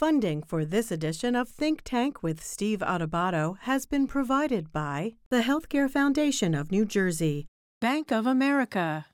Funding 0.00 0.42
for 0.42 0.64
this 0.64 0.90
edition 0.90 1.36
of 1.36 1.46
Think 1.46 1.82
Tank 1.84 2.22
with 2.22 2.42
Steve 2.42 2.78
Adubato 2.78 3.58
has 3.58 3.84
been 3.84 4.06
provided 4.06 4.72
by 4.72 5.12
the 5.28 5.42
Healthcare 5.42 5.90
Foundation 5.90 6.54
of 6.54 6.72
New 6.72 6.86
Jersey, 6.86 7.48
Bank 7.82 8.10
of 8.10 8.26
America, 8.26 9.04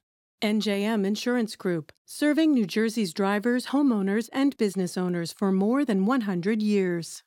NJM 0.41 1.05
Insurance 1.05 1.57
Group, 1.57 1.91
serving 2.05 2.53
New 2.53 2.67
Jersey's 2.67 3.13
drivers, 3.13 3.67
homeowners, 3.67 4.29
and 4.33 4.57
business 4.59 4.97
owners 4.97 5.33
for 5.33 5.51
more 5.51 5.85
than 5.85 6.07
100 6.07 6.63
years. 6.63 7.25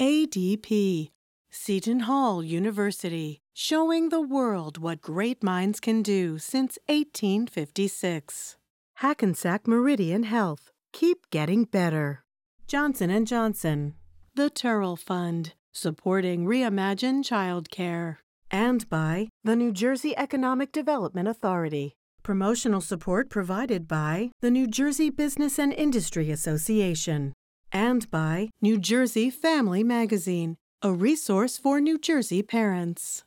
ADP, 0.00 1.10
Seton 1.50 2.00
Hall 2.00 2.44
University, 2.44 3.40
showing 3.52 4.10
the 4.10 4.22
world 4.22 4.78
what 4.78 5.00
great 5.00 5.42
minds 5.42 5.80
can 5.80 6.02
do 6.02 6.38
since 6.38 6.78
1856. 6.86 8.56
Hackensack 8.98 9.66
Meridian 9.66 10.22
Health, 10.22 10.70
keep 10.92 11.28
getting 11.30 11.64
better. 11.64 12.22
Johnson 12.70 13.24
& 13.24 13.26
Johnson, 13.26 13.94
the 14.36 14.48
Turrell 14.48 14.96
Fund, 14.96 15.54
supporting 15.72 16.44
Reimagine 16.44 17.24
Childcare, 17.24 18.18
and 18.48 18.88
by 18.88 19.28
the 19.42 19.56
New 19.56 19.72
Jersey 19.72 20.16
Economic 20.16 20.70
Development 20.70 21.26
Authority. 21.26 21.94
Promotional 22.22 22.80
support 22.80 23.28
provided 23.28 23.88
by 23.88 24.30
the 24.40 24.52
New 24.52 24.68
Jersey 24.68 25.10
Business 25.10 25.58
and 25.58 25.72
Industry 25.72 26.30
Association 26.30 27.32
and 27.72 28.08
by 28.08 28.50
New 28.62 28.78
Jersey 28.78 29.30
Family 29.30 29.82
Magazine, 29.82 30.56
a 30.80 30.92
resource 30.92 31.58
for 31.58 31.80
New 31.80 31.98
Jersey 31.98 32.40
parents. 32.40 33.24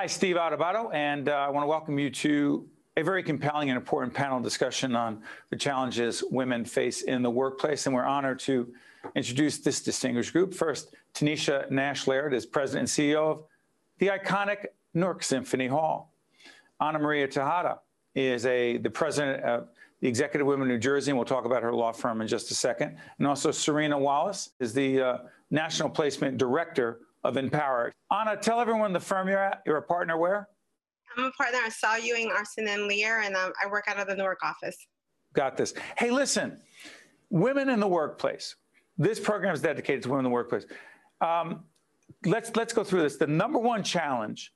Hi, 0.00 0.06
Steve 0.06 0.36
Adubato, 0.36 0.90
and 0.94 1.28
uh, 1.28 1.32
I 1.32 1.50
want 1.50 1.62
to 1.62 1.68
welcome 1.68 1.98
you 1.98 2.08
to 2.08 2.66
a 2.96 3.02
very 3.02 3.22
compelling 3.22 3.68
and 3.68 3.76
important 3.76 4.14
panel 4.14 4.40
discussion 4.40 4.96
on 4.96 5.22
the 5.50 5.56
challenges 5.56 6.24
women 6.30 6.64
face 6.64 7.02
in 7.02 7.20
the 7.20 7.28
workplace. 7.28 7.84
And 7.84 7.94
we're 7.94 8.06
honored 8.06 8.38
to 8.40 8.72
introduce 9.14 9.58
this 9.58 9.82
distinguished 9.82 10.32
group. 10.32 10.54
First, 10.54 10.94
Tanisha 11.12 11.70
Nash 11.70 12.06
Laird 12.06 12.32
is 12.32 12.46
president 12.46 12.88
and 12.88 13.14
CEO 13.14 13.30
of 13.30 13.42
the 13.98 14.06
iconic 14.06 14.68
Newark 14.94 15.22
Symphony 15.22 15.66
Hall. 15.66 16.14
Ana 16.80 16.98
Maria 16.98 17.28
Tejada 17.28 17.80
is 18.14 18.46
a 18.46 18.78
the 18.78 18.88
president 18.88 19.44
of 19.44 19.68
the 20.00 20.08
Executive 20.08 20.46
Women 20.46 20.62
of 20.62 20.68
New 20.68 20.78
Jersey, 20.78 21.10
and 21.10 21.18
we'll 21.18 21.26
talk 21.26 21.44
about 21.44 21.62
her 21.62 21.74
law 21.74 21.92
firm 21.92 22.22
in 22.22 22.26
just 22.26 22.50
a 22.50 22.54
second. 22.54 22.96
And 23.18 23.26
also, 23.26 23.50
Serena 23.50 23.98
Wallace 23.98 24.52
is 24.60 24.72
the 24.72 25.02
uh, 25.02 25.18
National 25.50 25.90
Placement 25.90 26.38
Director 26.38 27.00
of 27.24 27.34
NPower. 27.34 27.92
Ana, 28.10 28.36
tell 28.36 28.60
everyone 28.60 28.92
the 28.92 29.00
firm 29.00 29.28
you're 29.28 29.38
at. 29.38 29.62
You're 29.66 29.78
a 29.78 29.82
partner 29.82 30.16
where? 30.16 30.48
I'm 31.16 31.24
a 31.24 31.30
partner 31.32 31.58
at 31.64 31.72
Saul 31.72 31.98
Ewing, 31.98 32.30
Arnstein 32.30 32.68
and 32.68 32.90
Lehr, 32.90 33.24
and 33.24 33.34
um, 33.36 33.52
I 33.62 33.68
work 33.68 33.84
out 33.88 33.98
of 33.98 34.06
the 34.06 34.14
Newark 34.14 34.42
office. 34.42 34.76
Got 35.32 35.56
this. 35.56 35.74
Hey, 35.96 36.10
listen, 36.10 36.60
women 37.30 37.68
in 37.68 37.80
the 37.80 37.88
workplace. 37.88 38.56
This 38.96 39.18
program 39.18 39.54
is 39.54 39.62
dedicated 39.62 40.02
to 40.04 40.08
women 40.08 40.26
in 40.26 40.30
the 40.30 40.34
workplace. 40.34 40.66
Um, 41.20 41.64
let's 42.24 42.54
let's 42.56 42.72
go 42.72 42.84
through 42.84 43.02
this. 43.02 43.16
The 43.16 43.26
number 43.26 43.58
one 43.58 43.82
challenge 43.82 44.52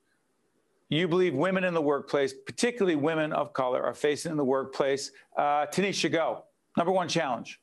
you 0.89 1.07
believe 1.07 1.33
women 1.33 1.63
in 1.63 1.73
the 1.73 1.81
workplace, 1.81 2.33
particularly 2.45 2.95
women 2.95 3.33
of 3.33 3.53
color, 3.53 3.83
are 3.83 3.93
facing 3.93 4.31
in 4.31 4.37
the 4.37 4.45
workplace. 4.45 5.11
Uh, 5.35 5.65
Tanisha, 5.65 6.11
go. 6.11 6.43
Number 6.77 6.91
one 6.91 7.07
challenge. 7.07 7.59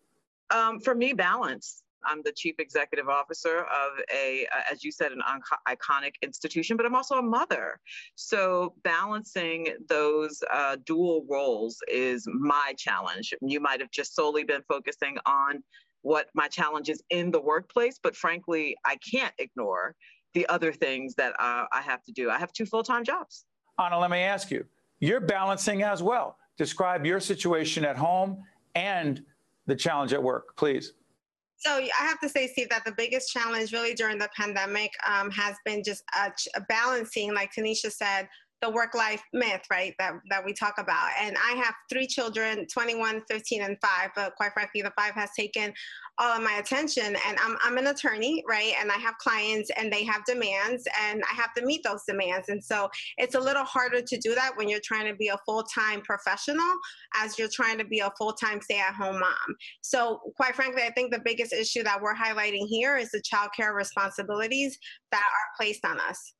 Um, 0.50 0.80
for 0.80 0.94
me, 0.94 1.12
balance. 1.12 1.81
I'm 2.04 2.22
the 2.24 2.32
chief 2.32 2.56
executive 2.58 3.08
officer 3.08 3.60
of 3.60 3.98
a, 4.12 4.46
uh, 4.54 4.72
as 4.72 4.84
you 4.84 4.92
said, 4.92 5.12
an 5.12 5.20
iconic 5.68 6.14
institution, 6.22 6.76
but 6.76 6.86
I'm 6.86 6.94
also 6.94 7.16
a 7.16 7.22
mother. 7.22 7.78
So 8.14 8.74
balancing 8.84 9.74
those 9.88 10.42
uh, 10.52 10.76
dual 10.84 11.24
roles 11.28 11.78
is 11.88 12.26
my 12.32 12.74
challenge. 12.78 13.34
You 13.40 13.60
might 13.60 13.80
have 13.80 13.90
just 13.90 14.14
solely 14.14 14.44
been 14.44 14.62
focusing 14.68 15.16
on 15.26 15.62
what 16.02 16.26
my 16.34 16.48
challenge 16.48 16.88
is 16.88 17.02
in 17.10 17.30
the 17.30 17.40
workplace, 17.40 17.98
but 18.02 18.16
frankly, 18.16 18.76
I 18.84 18.96
can't 18.96 19.34
ignore 19.38 19.94
the 20.34 20.46
other 20.48 20.72
things 20.72 21.14
that 21.14 21.32
uh, 21.38 21.64
I 21.72 21.80
have 21.82 22.02
to 22.04 22.12
do. 22.12 22.30
I 22.30 22.38
have 22.38 22.52
two 22.52 22.66
full 22.66 22.82
time 22.82 23.04
jobs. 23.04 23.44
Anna, 23.78 23.98
let 23.98 24.10
me 24.10 24.18
ask 24.18 24.50
you 24.50 24.64
you're 25.00 25.20
balancing 25.20 25.82
as 25.82 26.02
well. 26.02 26.36
Describe 26.56 27.04
your 27.04 27.18
situation 27.18 27.84
at 27.84 27.96
home 27.96 28.42
and 28.74 29.24
the 29.66 29.74
challenge 29.74 30.12
at 30.12 30.22
work, 30.22 30.56
please. 30.56 30.92
So 31.64 31.76
I 31.76 31.90
have 32.00 32.18
to 32.20 32.28
say, 32.28 32.48
Steve, 32.48 32.70
that 32.70 32.84
the 32.84 32.94
biggest 32.96 33.30
challenge 33.30 33.72
really 33.72 33.94
during 33.94 34.18
the 34.18 34.28
pandemic 34.36 34.90
um, 35.06 35.30
has 35.30 35.54
been 35.64 35.84
just 35.84 36.02
a, 36.16 36.32
a 36.56 36.60
balancing, 36.62 37.32
like 37.34 37.52
Tanisha 37.56 37.92
said, 37.92 38.28
the 38.62 38.70
work 38.70 38.94
life 38.94 39.22
myth, 39.32 39.62
right, 39.70 39.94
that, 39.98 40.14
that 40.30 40.44
we 40.44 40.54
talk 40.54 40.74
about. 40.78 41.10
And 41.20 41.36
I 41.36 41.56
have 41.56 41.74
three 41.90 42.06
children 42.06 42.66
21, 42.72 43.22
15, 43.28 43.62
and 43.62 43.76
five, 43.82 44.10
but 44.14 44.36
quite 44.36 44.52
frankly, 44.52 44.82
the 44.82 44.92
five 44.96 45.14
has 45.14 45.30
taken 45.36 45.74
all 46.18 46.36
of 46.36 46.42
my 46.42 46.54
attention. 46.54 47.16
And 47.26 47.36
I'm, 47.42 47.56
I'm 47.64 47.76
an 47.76 47.88
attorney, 47.88 48.44
right, 48.48 48.72
and 48.78 48.90
I 48.90 48.96
have 48.96 49.18
clients 49.18 49.70
and 49.76 49.92
they 49.92 50.04
have 50.04 50.24
demands 50.24 50.84
and 51.02 51.22
I 51.30 51.34
have 51.34 51.52
to 51.54 51.66
meet 51.66 51.82
those 51.82 52.02
demands. 52.08 52.48
And 52.48 52.62
so 52.62 52.88
it's 53.18 53.34
a 53.34 53.40
little 53.40 53.64
harder 53.64 54.00
to 54.00 54.18
do 54.18 54.34
that 54.36 54.52
when 54.56 54.68
you're 54.68 54.80
trying 54.84 55.10
to 55.10 55.16
be 55.16 55.28
a 55.28 55.38
full 55.44 55.64
time 55.64 56.00
professional 56.02 56.72
as 57.16 57.38
you're 57.38 57.50
trying 57.52 57.78
to 57.78 57.84
be 57.84 57.98
a 57.98 58.12
full 58.16 58.32
time 58.32 58.60
stay 58.60 58.78
at 58.78 58.94
home 58.94 59.18
mom. 59.18 59.56
So, 59.80 60.20
quite 60.36 60.54
frankly, 60.54 60.82
I 60.82 60.90
think 60.90 61.12
the 61.12 61.22
biggest 61.24 61.52
issue 61.52 61.82
that 61.82 62.00
we're 62.00 62.14
highlighting 62.14 62.68
here 62.68 62.96
is 62.96 63.10
the 63.10 63.22
child 63.22 63.50
care 63.56 63.74
responsibilities 63.74 64.78
that 65.10 65.18
are 65.18 65.56
placed 65.56 65.84
on 65.84 65.98
us. 65.98 66.34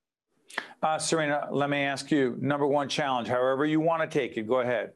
Uh, 0.83 0.99
Serena, 0.99 1.49
let 1.51 1.71
me 1.71 1.79
ask 1.79 2.11
you 2.11 2.37
number 2.41 2.67
one 2.67 2.89
challenge, 2.89 3.29
however 3.29 3.65
you 3.65 3.81
want 3.81 4.03
to 4.03 4.19
take 4.19 4.37
it, 4.37 4.49
go 4.49 4.61
ahead. 4.61 4.93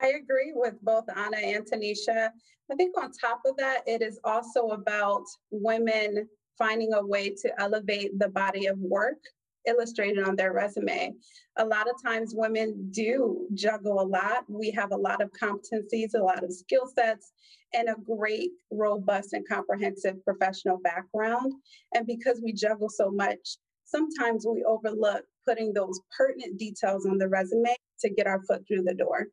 I 0.00 0.08
agree 0.08 0.52
with 0.54 0.74
both 0.82 1.04
Anna 1.16 1.38
and 1.38 1.66
Tanisha. 1.66 2.30
I 2.70 2.74
think 2.76 2.96
on 2.96 3.10
top 3.12 3.40
of 3.46 3.56
that, 3.56 3.80
it 3.86 4.02
is 4.02 4.20
also 4.24 4.68
about 4.68 5.24
women 5.50 6.28
finding 6.56 6.92
a 6.92 7.04
way 7.04 7.30
to 7.30 7.60
elevate 7.60 8.18
the 8.18 8.28
body 8.28 8.66
of 8.66 8.78
work 8.78 9.18
illustrated 9.66 10.26
on 10.26 10.36
their 10.36 10.52
resume. 10.52 11.12
A 11.58 11.64
lot 11.64 11.88
of 11.88 12.02
times 12.02 12.34
women 12.34 12.90
do 12.90 13.46
juggle 13.54 14.00
a 14.00 14.06
lot. 14.06 14.44
We 14.48 14.70
have 14.70 14.92
a 14.92 14.96
lot 14.96 15.20
of 15.20 15.30
competencies, 15.32 16.14
a 16.14 16.22
lot 16.22 16.42
of 16.44 16.52
skill 16.52 16.88
sets, 16.94 17.32
and 17.74 17.88
a 17.88 17.96
great, 18.02 18.50
robust, 18.70 19.34
and 19.34 19.46
comprehensive 19.46 20.24
professional 20.24 20.78
background. 20.78 21.52
And 21.94 22.06
because 22.06 22.40
we 22.42 22.52
juggle 22.52 22.88
so 22.88 23.10
much, 23.10 23.58
sometimes 23.88 24.46
we 24.46 24.62
overlook 24.64 25.24
putting 25.46 25.72
those 25.72 26.00
pertinent 26.16 26.58
details 26.58 27.06
on 27.06 27.18
the 27.18 27.28
resume 27.28 27.74
to 28.00 28.10
get 28.10 28.26
our 28.26 28.42
foot 28.42 28.66
through 28.66 28.82
the 28.82 28.94
door. 28.94 29.28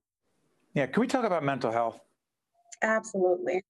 Yeah, 0.73 0.87
can 0.87 1.01
we 1.01 1.07
talk 1.07 1.25
about 1.25 1.43
mental 1.43 1.71
health? 1.71 1.99
Absolutely. 2.81 3.63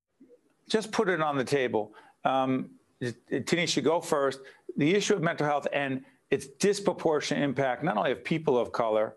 Just 0.69 0.91
put 0.91 1.09
it 1.09 1.21
on 1.21 1.37
the 1.37 1.43
table. 1.43 1.93
Um, 2.23 2.71
Tanisha, 3.01 3.83
go 3.83 3.99
first. 3.99 4.39
The 4.77 4.93
issue 4.95 5.13
of 5.13 5.21
mental 5.21 5.45
health 5.45 5.67
and 5.73 6.03
its 6.31 6.47
disproportionate 6.47 7.43
impact, 7.43 7.83
not 7.83 7.97
only 7.97 8.11
of 8.11 8.23
people 8.23 8.57
of 8.57 8.71
color, 8.71 9.15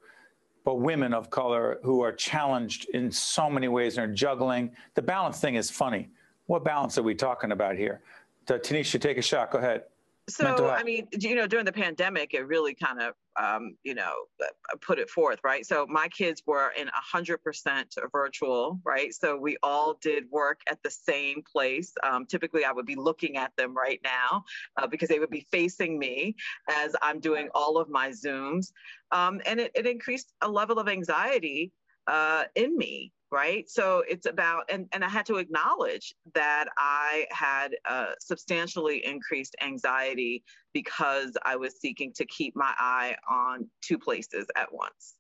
but 0.65 0.77
women 0.77 1.15
of 1.15 1.31
color 1.31 1.79
who 1.83 2.03
are 2.03 2.13
challenged 2.13 2.89
in 2.91 3.11
so 3.11 3.49
many 3.49 3.69
ways 3.69 3.97
and 3.97 4.11
are 4.11 4.15
juggling. 4.15 4.71
The 4.95 5.03
balance 5.03 5.41
thing 5.41 5.55
is 5.55 5.71
funny. 5.71 6.11
What 6.47 6.65
balance 6.65 6.99
are 6.99 7.03
we 7.03 7.15
talking 7.15 7.53
about 7.53 7.77
here? 7.77 8.03
Tanisha, 8.47 9.01
take 9.01 9.17
a 9.17 9.23
shot. 9.23 9.51
Go 9.51 9.59
ahead. 9.59 9.85
So, 10.29 10.69
I 10.69 10.83
mean, 10.83 11.09
you 11.13 11.35
know, 11.35 11.47
during 11.47 11.65
the 11.65 11.73
pandemic, 11.73 12.35
it 12.35 12.47
really 12.47 12.75
kind 12.75 13.01
of, 13.01 13.15
um, 13.41 13.77
you 13.83 13.95
know, 13.95 14.13
uh, 14.43 14.77
put 14.81 14.99
it 14.99 15.09
forth, 15.09 15.39
right? 15.43 15.65
So, 15.65 15.87
my 15.89 16.09
kids 16.09 16.43
were 16.47 16.73
in 16.79 16.89
100% 17.15 17.85
virtual, 18.13 18.81
right? 18.85 19.15
So, 19.15 19.37
we 19.37 19.57
all 19.63 19.99
did 20.03 20.25
work 20.31 20.61
at 20.71 20.83
the 20.83 20.91
same 20.91 21.43
place. 21.51 21.93
Um, 22.03 22.27
typically, 22.27 22.65
I 22.65 22.73
would 22.73 22.87
be 22.87 22.95
looking 22.95 23.37
at 23.37 23.53
them 23.57 23.75
right 23.75 24.01
now 24.05 24.45
uh, 24.77 24.87
because 24.87 25.09
they 25.09 25.19
would 25.19 25.31
be 25.31 25.47
facing 25.51 25.99
me 25.99 26.37
as 26.71 26.95
I'm 27.01 27.21
doing 27.21 27.49
all 27.55 27.79
of 27.79 27.89
my 27.89 28.11
Zooms. 28.11 28.73
Um, 29.13 29.41
and 29.47 29.59
it, 29.61 29.73
it 29.75 29.87
increased 29.87 30.33
a 30.43 30.49
level 30.49 30.79
of 30.79 30.89
anxiety 30.89 31.73
uh, 32.07 32.45
in 32.55 32.77
me 32.77 33.13
right 33.31 33.69
so 33.69 34.03
it's 34.09 34.27
about 34.27 34.65
and, 34.71 34.87
and 34.93 35.05
i 35.05 35.09
had 35.09 35.27
to 35.27 35.37
acknowledge 35.37 36.15
that 36.35 36.67
i 36.79 37.27
had 37.31 37.75
uh, 37.89 38.13
substantially 38.21 39.05
increased 39.05 39.55
anxiety 39.63 40.43
because 40.73 41.37
i 41.45 41.57
was 41.57 41.79
seeking 41.81 42.13
to 42.13 42.25
keep 42.27 42.55
my 42.57 42.73
eye 42.79 43.15
on 43.31 43.69
two 43.81 43.99
places 43.99 44.47
at 44.57 44.73
once 44.73 45.15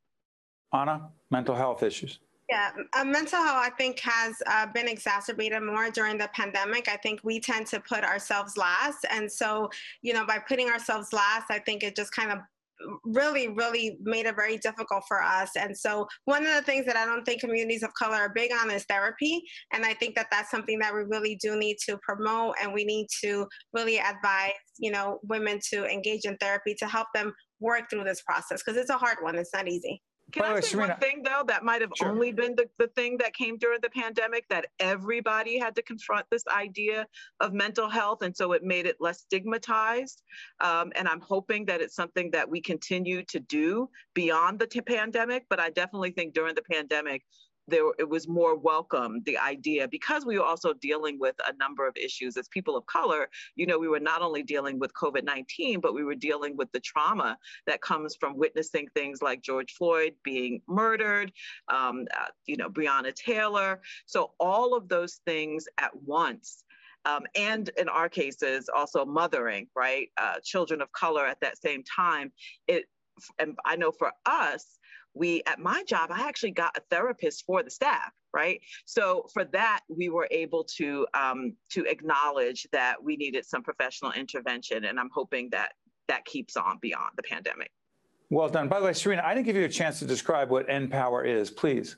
Anna, 0.73 1.09
mental 1.31 1.55
health 1.55 1.83
issues 1.83 2.19
Yeah, 2.51 2.71
uh, 2.99 3.05
mental 3.05 3.43
health, 3.43 3.63
I 3.63 3.71
think, 3.71 4.01
has 4.01 4.35
uh, 4.47 4.67
been 4.73 4.89
exacerbated 4.89 5.63
more 5.63 5.91
during 5.91 6.17
the 6.17 6.31
pandemic. 6.33 6.89
I 6.89 6.97
think 6.97 7.21
we 7.23 7.41
tend 7.41 7.67
to 7.69 7.81
put 7.81 8.05
ourselves 8.05 8.57
last. 8.57 9.05
And 9.11 9.31
so, 9.31 9.69
you 10.01 10.15
know, 10.15 10.25
by 10.25 10.39
putting 10.39 10.71
ourselves 10.71 11.13
last, 11.13 11.51
I 11.51 11.59
think 11.59 11.83
it 11.83 11.95
just 11.95 12.13
kind 12.13 12.33
of 12.33 12.39
really, 13.05 13.49
really 13.49 13.99
made 14.03 14.27
it 14.27 14.37
very 14.37 14.59
difficult 14.59 15.05
for 15.09 15.23
us. 15.23 15.51
And 15.57 15.77
so, 15.77 16.07
one 16.25 16.47
of 16.47 16.55
the 16.55 16.63
things 16.63 16.87
that 16.87 16.97
I 16.97 17.05
don't 17.05 17.25
think 17.25 17.41
communities 17.41 17.83
of 17.83 17.93
color 17.95 18.17
are 18.17 18.33
big 18.35 18.53
on 18.53 18.71
is 18.71 18.85
therapy. 18.89 19.43
And 19.73 19.85
I 19.85 19.95
think 19.95 20.15
that 20.17 20.29
that's 20.31 20.51
something 20.51 20.79
that 20.81 20.95
we 20.95 21.01
really 21.01 21.37
do 21.37 21.59
need 21.59 21.77
to 21.89 21.99
promote, 22.03 22.55
and 22.63 22.73
we 22.73 22.85
need 22.85 23.07
to 23.25 23.47
really 23.73 23.99
advise, 23.99 24.53
you 24.79 24.91
know, 24.91 25.19
women 25.23 25.59
to 25.71 25.85
engage 25.87 26.25
in 26.25 26.37
therapy 26.39 26.75
to 26.79 26.87
help 26.87 27.09
them 27.15 27.33
work 27.61 27.91
through 27.91 28.05
this 28.05 28.23
process 28.23 28.63
because 28.65 28.81
it's 28.81 28.91
a 28.91 28.99
hard 28.99 29.19
one. 29.21 29.37
It's 29.37 29.55
not 29.55 29.69
easy. 29.69 30.03
Can 30.33 30.43
By 30.43 30.57
I 30.57 30.61
say 30.61 30.69
Serena, 30.69 30.89
one 30.93 31.01
thing 31.01 31.23
though 31.23 31.43
that 31.47 31.65
might 31.65 31.81
have 31.81 31.91
sure. 31.97 32.09
only 32.09 32.33
been 32.33 32.55
the, 32.55 32.69
the 32.79 32.89
thing 32.89 33.17
that 33.19 33.35
came 33.35 33.57
during 33.57 33.81
the 33.81 33.89
pandemic 33.91 34.47
that 34.49 34.67
everybody 34.79 35.59
had 35.59 35.75
to 35.77 35.83
confront 35.83 36.27
this 36.31 36.45
idea 36.49 37.07
of 37.41 37.55
mental 37.55 37.89
health 37.89 38.23
and 38.23 38.37
so 38.37 38.53
it 38.53 38.63
made 38.63 38.85
it 38.85 38.97
less 39.01 39.21
stigmatized 39.21 40.23
um, 40.61 40.93
and 40.97 41.09
I'm 41.09 41.21
hoping 41.21 41.65
that 41.67 41.81
it's 41.81 41.95
something 41.95 42.31
that 42.33 42.49
we 42.49 42.61
continue 42.61 43.23
to 43.25 43.41
do 43.41 43.89
beyond 44.15 44.59
the 44.59 44.67
t- 44.67 44.83
pandemic 44.83 45.47
but 45.49 45.61
I 45.61 45.71
definitely 45.71 46.11
think 46.11 46.35
during 46.35 46.55
the 46.55 46.63
pandemic 46.63 47.23
there 47.69 47.85
it 47.99 48.09
was 48.09 48.27
more 48.27 48.57
welcome 48.57 49.23
the 49.27 49.39
idea 49.39 49.87
because 49.89 50.25
we 50.25 50.39
were 50.39 50.45
also 50.45 50.73
dealing 50.75 51.19
with 51.19 51.35
a 51.49 51.57
number 51.57 51.87
of 51.87 51.97
issues 51.97 52.37
as 52.37 52.49
people 52.49 52.77
of 52.77 52.85
color 52.87 53.29
you 53.57 53.67
know 53.67 53.79
we 53.79 53.89
were 53.89 54.01
not 54.01 54.23
only 54.23 54.43
dealing 54.43 54.79
with 54.79 54.93
covid-19 54.95 55.81
but 55.81 55.95
we 55.95 56.05
were 56.05 56.15
dealing 56.15 56.57
with 56.57 56.71
the 56.73 56.81
trauma 56.81 57.37
that 57.67 57.81
comes 57.81 58.17
from 58.19 58.37
witnessing 58.37 58.87
things 58.95 59.23
like 59.23 59.43
george 59.43 59.75
floyd 59.75 60.13
being 60.25 60.61
murdered 60.69 61.33
um, 61.69 62.07
uh, 62.19 62.27
you 62.47 62.57
know 62.57 62.69
breonna 62.69 63.15
taylor. 63.15 63.81
So 64.07 64.33
all 64.41 64.75
of 64.75 64.89
those 64.89 65.21
things 65.27 65.67
at 65.79 65.91
once 65.95 66.65
um, 67.05 67.23
and 67.37 67.71
in 67.79 67.89
our 67.89 68.09
cases 68.09 68.69
also 68.75 69.05
mothering 69.05 69.67
right? 69.75 70.09
Uh, 70.17 70.37
children 70.43 70.81
of 70.81 70.91
color 70.93 71.27
at 71.27 71.41
that 71.41 71.61
same 71.61 71.83
time. 71.85 72.33
It 72.67 72.87
and 73.39 73.57
i 73.65 73.75
know 73.75 73.91
for 73.91 74.13
us 74.27 74.78
we 75.15 75.43
at 75.47 75.59
my 75.59 75.83
job 75.85 76.11
i 76.13 76.27
actually 76.27 76.51
got 76.51 76.77
a 76.77 76.81
therapist 76.91 77.45
for 77.47 77.63
the 77.63 77.71
staff 77.71 78.13
right? 78.35 78.61
So 78.85 79.27
for 79.33 79.45
that 79.47 79.81
we 79.89 80.09
were 80.09 80.29
able 80.31 80.65
to 80.77 81.07
um, 81.15 81.55
to 81.71 81.85
acknowledge 81.87 82.67
that 82.73 83.03
we 83.03 83.17
needed 83.17 83.45
some 83.45 83.63
professional 83.63 84.13
intervention 84.13 84.85
and 84.85 84.99
i'm 84.99 85.11
hoping 85.13 85.49
that 85.51 85.73
that 86.09 86.25
keeps 86.25 86.57
on 86.57 86.79
beyond 86.81 87.11
the 87.17 87.23
pandemic. 87.23 87.71
Well 88.31 88.49
done. 88.49 88.69
By 88.69 88.81
the 88.81 88.87
way 88.87 88.93
serena 88.93 89.23
i 89.25 89.35
didn't 89.35 89.47
give 89.47 89.57
you 89.57 89.65
a 89.65 89.69
chance 89.69 89.99
to 90.01 90.07
describe 90.07 90.51
what 90.51 90.69
NPower 90.69 91.27
is. 91.27 91.51
Please. 91.51 91.97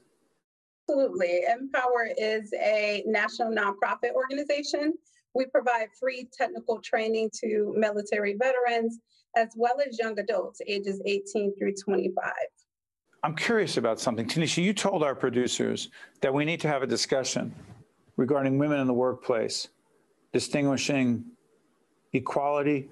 Absolutely. 0.89 1.43
NPower 1.49 2.13
is 2.19 2.53
a 2.55 3.05
national 3.07 3.53
nonprofit 3.53 4.13
organization. 4.15 4.93
We 5.35 5.47
provide 5.47 5.87
free 6.01 6.29
technical 6.37 6.81
training 6.81 7.31
to 7.45 7.73
military 7.77 8.35
veterans 8.35 8.99
as 9.37 9.49
well 9.55 9.77
as 9.87 9.97
young 10.01 10.19
adults 10.19 10.61
ages 10.67 11.01
18 11.07 11.55
through 11.57 11.75
25 11.85 12.33
I'm 13.23 13.35
curious 13.35 13.77
about 13.77 14.01
something. 14.01 14.27
Tanisha, 14.27 14.63
you 14.63 14.73
told 14.73 15.03
our 15.03 15.15
producers 15.15 15.91
that 16.23 16.33
we 16.33 16.45
need 16.45 16.61
to 16.61 16.69
have 16.69 16.83
a 16.83 16.87
discussion 16.87 17.55
regarding 18.17 18.59
women 18.59 18.81
in 18.81 18.87
the 18.87 18.95
workplace, 18.95 19.69
distinguishing 20.33 21.25
equality 22.13 22.89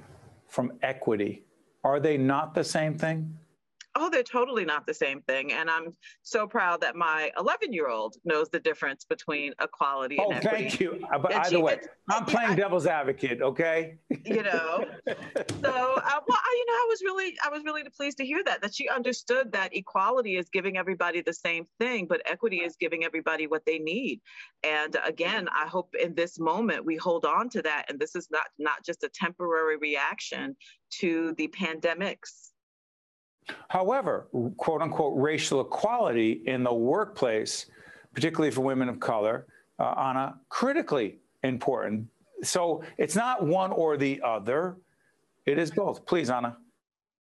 from 0.47 0.73
equity. 0.83 1.45
Are 1.83 1.99
they 1.99 2.19
not 2.19 2.55
the 2.55 2.65
same 2.65 2.99
thing? 2.99 3.39
Oh, 3.99 4.11
they're 4.11 4.23
totally 4.23 4.65
not 4.65 4.87
the 4.87 4.95
same 4.95 5.21
thing. 5.23 5.53
And 5.53 5.71
I'm 5.71 5.95
so 6.23 6.47
proud 6.47 6.81
that 6.81 6.97
my 6.97 7.31
11 7.39 7.73
year 7.73 7.89
old 7.89 8.17
knows 8.25 8.49
the 8.49 8.61
difference 8.61 9.05
between 9.05 9.53
equality 9.61 10.19
oh, 10.21 10.31
and 10.31 10.45
equity. 10.45 10.67
Oh, 10.67 10.69
thank 10.69 10.81
you. 10.81 11.07
Uh, 11.13 11.19
but 11.19 11.33
and 11.33 11.45
either 11.45 11.61
way, 11.61 11.81
I'm 12.09 12.25
playing 12.25 12.57
devil's 12.57 12.87
advocate, 12.87 13.43
okay? 13.43 13.99
You 14.25 14.43
know, 14.43 14.85
so, 15.07 15.15
uh, 15.15 16.21
well, 16.27 16.39
I, 16.39 16.55
you 16.57 16.67
know, 16.67 16.73
I 16.73 16.87
was 16.89 17.03
really, 17.03 17.35
I 17.45 17.49
was 17.51 17.63
really 17.65 17.83
pleased 17.97 18.19
to 18.19 18.25
hear 18.25 18.43
that, 18.45 18.63
that 18.63 18.75
she 18.75 18.89
understood 18.89 19.53
that 19.53 19.75
equality 19.75 20.37
is 20.37 20.49
giving 20.49 20.77
everybody 20.77 21.21
the 21.21 21.33
same 21.33 21.67
thing, 21.79 22.07
but 22.07 22.23
equity 22.27 22.59
is 22.59 22.77
giving 22.77 23.05
everybody 23.05 23.47
what 23.47 23.65
they 23.67 23.79
need. 23.79 24.21
And 24.63 24.97
again, 25.05 25.49
I 25.49 25.67
hope 25.67 25.95
in 26.01 26.15
this 26.15 26.39
moment 26.39 26.85
we 26.85 26.97
hold 26.97 27.25
on 27.25 27.49
to 27.51 27.63
that. 27.63 27.87
And 27.89 27.99
this 27.99 28.15
is 28.15 28.29
not, 28.31 28.47
not 28.59 28.85
just 28.85 29.03
a 29.03 29.09
temporary 29.09 29.77
reaction 29.77 30.57
to 31.01 31.35
the 31.37 31.49
pandemics 31.49 32.51
However, 33.69 34.29
quote 34.57 34.83
unquote, 34.83 35.15
racial 35.17 35.61
equality 35.61 36.43
in 36.47 36.63
the 36.63 36.73
workplace, 36.73 37.67
particularly 38.15 38.51
for 38.51 38.63
women 38.63 38.89
of 38.89 39.01
color, 39.01 39.47
uh, 39.79 39.95
Anna, 39.97 40.39
critically 40.49 41.19
important. 41.43 42.07
So 42.43 42.83
it's 42.97 43.17
not 43.17 43.45
one 43.45 43.73
or 43.73 43.97
the 43.97 44.21
other, 44.25 44.77
it 45.47 45.59
is 45.59 45.71
both. 45.71 46.05
Please, 46.07 46.31
Anna. 46.31 46.57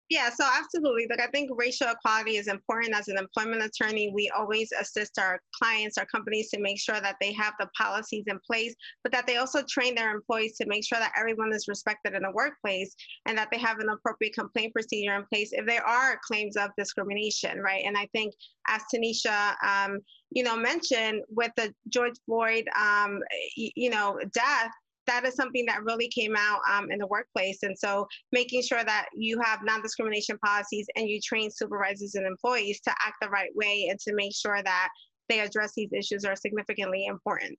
Yeah, 0.09 0.29
so 0.29 0.45
absolutely. 0.49 1.05
Like 1.09 1.19
I 1.19 1.27
think 1.27 1.49
racial 1.53 1.89
equality 1.89 2.37
is 2.37 2.47
important. 2.47 2.95
As 2.95 3.09
an 3.09 3.17
employment 3.17 3.61
attorney, 3.61 4.09
we 4.13 4.31
always 4.35 4.71
assist 4.71 5.19
our 5.19 5.41
clients, 5.53 5.97
our 5.97 6.05
companies 6.05 6.49
to 6.51 6.61
make 6.61 6.79
sure 6.79 7.01
that 7.01 7.17
they 7.19 7.33
have 7.33 7.55
the 7.59 7.67
policies 7.77 8.23
in 8.27 8.39
place, 8.49 8.73
but 9.03 9.11
that 9.11 9.27
they 9.27 9.35
also 9.35 9.63
train 9.69 9.95
their 9.95 10.15
employees 10.15 10.55
to 10.57 10.65
make 10.65 10.85
sure 10.85 10.97
that 10.99 11.11
everyone 11.17 11.51
is 11.51 11.67
respected 11.67 12.13
in 12.13 12.21
the 12.21 12.31
workplace 12.31 12.95
and 13.25 13.37
that 13.37 13.49
they 13.51 13.57
have 13.57 13.79
an 13.79 13.89
appropriate 13.89 14.33
complaint 14.33 14.73
procedure 14.73 15.13
in 15.13 15.25
place 15.25 15.49
if 15.51 15.65
there 15.65 15.85
are 15.85 16.17
claims 16.25 16.55
of 16.55 16.69
discrimination, 16.77 17.59
right? 17.59 17.83
And 17.85 17.97
I 17.97 18.07
think 18.13 18.33
as 18.69 18.83
Tanisha, 18.93 19.55
um, 19.61 19.99
you 20.31 20.43
know, 20.43 20.55
mentioned 20.55 21.23
with 21.29 21.51
the 21.57 21.73
George 21.89 22.15
Floyd, 22.25 22.65
um, 22.79 23.19
you 23.57 23.89
know, 23.89 24.17
death, 24.31 24.71
that 25.07 25.25
is 25.25 25.35
something 25.35 25.65
that 25.65 25.83
really 25.83 26.07
came 26.09 26.35
out 26.37 26.59
um, 26.71 26.91
in 26.91 26.99
the 26.99 27.07
workplace. 27.07 27.63
And 27.63 27.77
so 27.77 28.07
making 28.31 28.61
sure 28.61 28.83
that 28.83 29.07
you 29.15 29.41
have 29.41 29.59
non-discrimination 29.63 30.37
policies 30.39 30.85
and 30.95 31.09
you 31.09 31.19
train 31.21 31.49
supervisors 31.49 32.15
and 32.15 32.25
employees 32.25 32.79
to 32.81 32.91
act 32.91 33.15
the 33.21 33.29
right 33.29 33.49
way 33.55 33.87
and 33.89 33.99
to 34.01 34.13
make 34.13 34.35
sure 34.35 34.61
that 34.63 34.89
they 35.29 35.39
address 35.39 35.73
these 35.73 35.91
issues 35.93 36.23
are 36.25 36.35
significantly 36.35 37.05
important. 37.05 37.57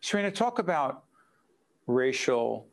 Serena, 0.00 0.30
talk 0.30 0.58
about 0.58 1.04
racial 1.86 2.66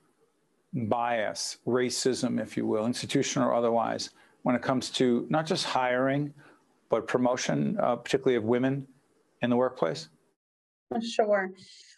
bias, 0.73 1.57
racism, 1.65 2.41
if 2.41 2.57
you 2.57 2.65
will, 2.65 2.85
institutional 2.85 3.47
or 3.47 3.53
otherwise, 3.53 4.09
when 4.43 4.55
it 4.55 4.61
comes 4.61 4.89
to 4.89 5.25
not 5.29 5.45
just 5.45 5.65
hiring, 5.65 6.33
but 6.89 7.07
promotion, 7.07 7.77
uh, 7.81 7.95
particularly 7.95 8.35
of 8.35 8.43
women 8.43 8.87
in 9.41 9.49
the 9.49 9.55
workplace? 9.55 10.09
Sure. 11.01 11.51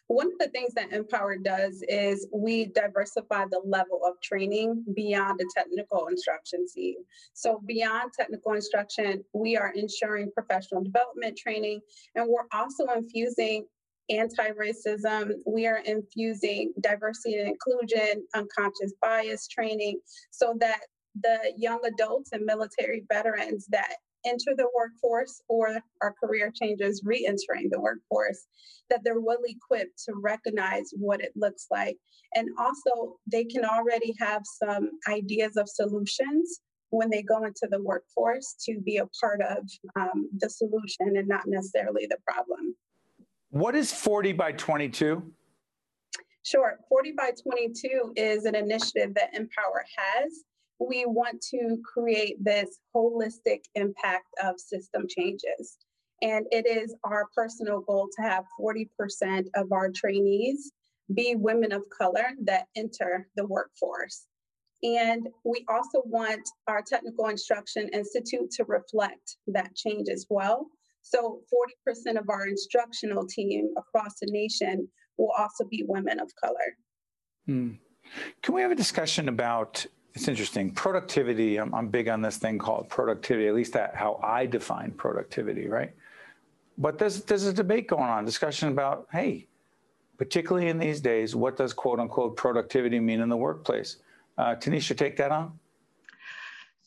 One 0.10 0.32
of 0.34 0.40
the 0.40 0.48
things 0.48 0.74
that 0.74 0.90
NPower 0.90 1.44
does 1.44 1.84
is 1.88 2.28
we 2.34 2.66
diversify 2.66 3.46
the 3.52 3.62
level 3.64 4.02
of 4.04 4.20
training 4.24 4.84
beyond 4.96 5.40
the 5.40 5.48
technical 5.56 6.08
instruction 6.08 6.66
team. 6.68 6.96
So, 7.34 7.62
beyond 7.68 8.14
technical 8.20 8.54
instruction, 8.54 9.24
we 9.34 9.56
are 9.56 9.72
ensuring 9.76 10.32
professional 10.32 10.84
development 10.84 11.38
training, 11.38 11.82
and 12.16 12.26
we're 12.28 12.48
also 12.52 12.86
infusing 12.88 13.68
anti 14.10 14.50
racism. 14.50 15.34
We 15.46 15.68
are 15.68 15.84
infusing 15.86 16.74
diversity 16.82 17.38
and 17.38 17.48
inclusion, 17.48 18.26
unconscious 18.34 18.94
bias 19.00 19.48
training, 19.48 20.00
so 20.32 20.56
that 20.60 20.80
the 21.22 21.54
young 21.56 21.82
adults 21.86 22.32
and 22.32 22.46
military 22.46 23.04
veterans 23.12 23.68
that 23.68 23.98
enter 24.26 24.56
the 24.56 24.70
workforce 24.76 25.42
or 25.48 25.80
our 26.02 26.14
career 26.22 26.52
changers 26.54 27.02
re-entering 27.04 27.70
the 27.72 27.80
workforce 27.80 28.48
that 28.90 29.02
they're 29.04 29.20
well 29.20 29.40
equipped 29.46 30.04
to 30.06 30.14
recognize 30.22 30.90
what 30.94 31.22
it 31.22 31.32
looks 31.36 31.68
like. 31.72 31.98
And 32.36 32.50
also 32.58 33.18
they 33.32 33.46
can 33.46 33.66
already 33.66 34.16
have 34.20 34.44
some 34.46 34.92
ideas 35.08 35.58
of 35.58 35.70
solutions 35.70 36.62
when 36.92 37.10
they 37.10 37.22
go 37.22 37.44
into 37.44 37.68
the 37.70 37.82
workforce 37.82 38.56
to 38.66 38.80
be 38.80 38.98
a 38.98 39.08
part 39.22 39.42
of 39.42 39.70
um, 39.96 40.30
the 40.40 40.50
solution 40.50 41.18
and 41.18 41.28
not 41.28 41.44
necessarily 41.46 42.08
the 42.08 42.18
problem. 42.28 42.76
What 43.52 43.76
is 43.76 43.92
40 43.92 44.34
by 44.34 44.52
22 44.54 45.34
Sure. 46.44 46.80
40 46.88 47.12
by 47.12 47.32
22 47.44 48.14
is 48.16 48.46
an 48.46 48.56
initiative 48.56 49.14
that 49.14 49.34
NPower 49.36 49.84
has 49.96 50.46
we 50.80 51.06
want 51.06 51.42
to 51.52 51.78
create 51.84 52.44
this 52.44 52.80
holistic 52.96 53.62
impact 53.76 54.28
of 54.44 54.60
system 54.60 55.06
changes. 55.10 55.78
And 56.22 56.46
it 56.52 56.66
is 56.66 56.96
our 57.04 57.28
personal 57.36 57.82
goal 57.82 58.10
to 58.16 58.22
have 58.22 58.46
40% 58.60 58.88
of 59.56 59.72
our 59.72 59.90
trainees 59.92 60.72
be 61.14 61.36
women 61.36 61.72
of 61.72 61.84
color 61.90 62.26
that 62.44 62.68
enter 62.76 63.28
the 63.36 63.46
workforce. 63.46 64.26
And 64.84 65.28
we 65.44 65.66
also 65.68 66.02
want 66.06 66.48
our 66.68 66.82
Technical 66.82 67.28
Instruction 67.28 67.90
Institute 67.90 68.52
to 68.52 68.64
reflect 68.66 69.38
that 69.48 69.76
change 69.76 70.08
as 70.10 70.26
well. 70.30 70.68
So 71.02 71.42
40% 71.88 72.18
of 72.18 72.30
our 72.30 72.48
instructional 72.48 73.26
team 73.26 73.74
across 73.78 74.20
the 74.22 74.28
nation 74.32 74.88
will 75.18 75.32
also 75.38 75.66
be 75.66 75.84
women 75.88 76.20
of 76.20 76.32
color. 76.42 76.78
Hmm. 77.46 77.72
Can 78.42 78.56
we 78.56 78.62
have 78.62 78.72
a 78.72 78.76
discussion 78.76 79.28
about 79.28 79.86
it's 80.14 80.28
interesting. 80.28 80.72
Productivity, 80.72 81.58
I'm, 81.58 81.74
I'm 81.74 81.88
big 81.88 82.10
on 82.10 82.22
this 82.22 82.38
thing 82.38 82.58
called 82.58 82.90
productivity, 82.90 83.48
at 83.48 83.56
least 83.56 83.74
that 83.74 83.96
how 83.96 84.20
I 84.24 84.46
define 84.46 84.92
productivity, 84.92 85.68
right? 85.68 85.94
but 86.80 86.98
there's 86.98 87.22
there's 87.24 87.44
a 87.44 87.54
debate 87.54 87.88
going 87.88 88.04
on, 88.04 88.26
discussion 88.26 88.70
about 88.70 89.08
hey, 89.12 89.46
particularly 90.18 90.70
in 90.70 90.80
these 90.80 91.02
days, 91.02 91.36
what 91.36 91.58
does 91.58 91.74
quote 91.74 92.00
unquote 92.00 92.36
productivity 92.36 93.00
mean 93.00 93.20
in 93.20 93.30
the 93.30 93.38
workplace? 93.38 93.98
Uh, 94.38 94.56
Tanisha, 94.56 94.98
take 94.98 95.18
that 95.18 95.32
on. 95.32 95.60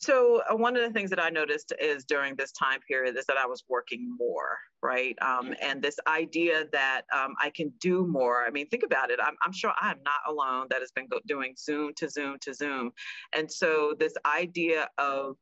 So 0.03 0.41
uh, 0.51 0.55
one 0.57 0.75
of 0.75 0.81
the 0.81 0.91
things 0.91 1.09
that 1.11 1.23
I 1.23 1.29
noticed 1.29 1.71
is 1.79 2.03
during 2.03 2.35
this 2.35 2.51
time 2.51 2.81
period 2.81 3.15
is 3.15 3.25
that 3.27 3.37
I 3.37 3.45
was 3.45 3.63
working 3.69 4.13
more, 4.19 4.57
right? 4.81 5.15
Um, 5.21 5.55
and 5.61 5.81
this 5.81 5.97
idea 6.07 6.65
that 6.73 7.03
um, 7.13 7.35
I 7.41 7.49
can 7.49 7.71
do 7.79 8.05
more. 8.05 8.43
I 8.45 8.49
mean, 8.49 8.67
think 8.67 8.83
about 8.83 9.11
it. 9.11 9.19
I'm, 9.23 9.35
I'm 9.45 9.53
sure 9.53 9.71
I'm 9.79 9.99
not 10.03 10.19
alone 10.27 10.67
that 10.71 10.81
has 10.81 10.91
been 10.91 11.07
doing 11.25 11.55
Zoom 11.57 11.93
to 11.95 12.09
Zoom 12.09 12.37
to 12.41 12.53
Zoom. 12.53 12.91
And 13.33 13.49
so 13.49 13.95
this 13.97 14.13
idea 14.25 14.89
of 14.97 15.37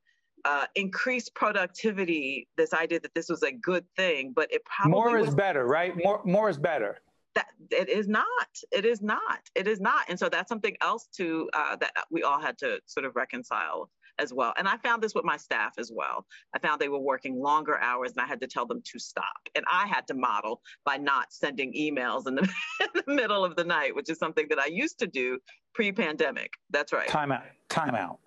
uh, 0.46 0.68
increased 0.76 1.34
productivity, 1.34 2.48
this 2.56 2.72
idea 2.74 3.00
that 3.00 3.16
this 3.16 3.30
was 3.30 3.42
a 3.42 3.52
good 3.52 3.86
thing, 3.96 4.32
but 4.36 4.52
it 4.54 4.62
probably 4.66 4.92
more 4.92 5.18
is 5.18 5.28
was, 5.28 5.36
better, 5.36 5.66
right? 5.66 5.94
More 6.04 6.22
more 6.24 6.50
is 6.50 6.58
better. 6.58 7.02
That 7.34 7.48
it 7.70 7.90
is 7.90 8.08
not. 8.08 8.28
It 8.72 8.86
is 8.86 9.02
not. 9.02 9.40
It 9.56 9.68
is 9.68 9.80
not. 9.80 10.06
And 10.10 10.20
so 10.20 10.30
that's 10.30 10.50
something 10.50 10.76
else 10.82 11.08
to 11.18 11.50
uh, 11.54 11.76
that 11.78 11.94
we 12.12 12.24
all 12.24 12.42
had 12.42 12.58
to 12.60 12.80
sort 12.86 13.06
of 13.06 13.16
reconcile 13.16 13.90
as 14.22 14.34
well. 14.34 14.54
And 14.58 14.68
I 14.68 14.78
found 14.78 15.02
this 15.02 15.16
with 15.16 15.26
my 15.26 15.36
staff 15.38 15.74
as 15.78 15.92
well. 15.94 16.26
I 16.56 16.60
found 16.60 16.80
they 16.80 16.90
were 16.90 17.00
working 17.00 17.42
longer 17.42 17.80
hours 17.80 18.12
and 18.12 18.22
I 18.22 18.28
had 18.28 18.40
to 18.42 18.48
tell 18.48 18.66
them 18.66 18.82
to 18.86 19.00
stop. 19.00 19.26
And 19.56 19.66
I 19.72 19.88
had 19.88 20.08
to 20.08 20.14
model 20.14 20.62
by 20.86 20.98
not 20.98 21.34
sending 21.34 21.74
emails 21.74 22.28
in 22.28 22.36
the, 22.36 22.42
in 22.80 23.02
the 23.06 23.14
middle 23.14 23.44
of 23.44 23.56
the 23.56 23.64
night, 23.64 23.96
which 23.96 24.10
is 24.10 24.20
something 24.20 24.46
that 24.50 24.60
I 24.60 24.68
used 24.68 25.00
to 25.00 25.08
do 25.08 25.40
pre 25.74 25.92
pandemic. 25.92 26.52
That's 26.70 26.94
right. 26.94 27.08
Time 27.08 27.32
out. 27.32 27.44
Time 27.70 27.96
out. 27.96 28.20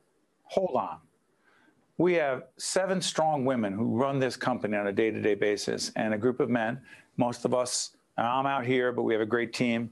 Hold 0.44 0.76
on. 0.76 0.98
We 1.96 2.14
have 2.14 2.44
seven 2.56 3.00
strong 3.00 3.44
women 3.44 3.72
who 3.72 3.96
run 3.96 4.18
this 4.18 4.36
company 4.36 4.76
on 4.76 4.88
a 4.88 4.92
day 4.92 5.12
to 5.12 5.20
day 5.20 5.36
basis 5.36 5.92
and 5.94 6.12
a 6.12 6.18
group 6.18 6.40
of 6.40 6.50
men. 6.50 6.80
Most 7.16 7.44
of 7.44 7.54
us, 7.54 7.96
I'm 8.18 8.46
out 8.46 8.66
here, 8.66 8.90
but 8.90 9.02
we 9.02 9.14
have 9.14 9.22
a 9.22 9.26
great 9.26 9.52
team. 9.52 9.90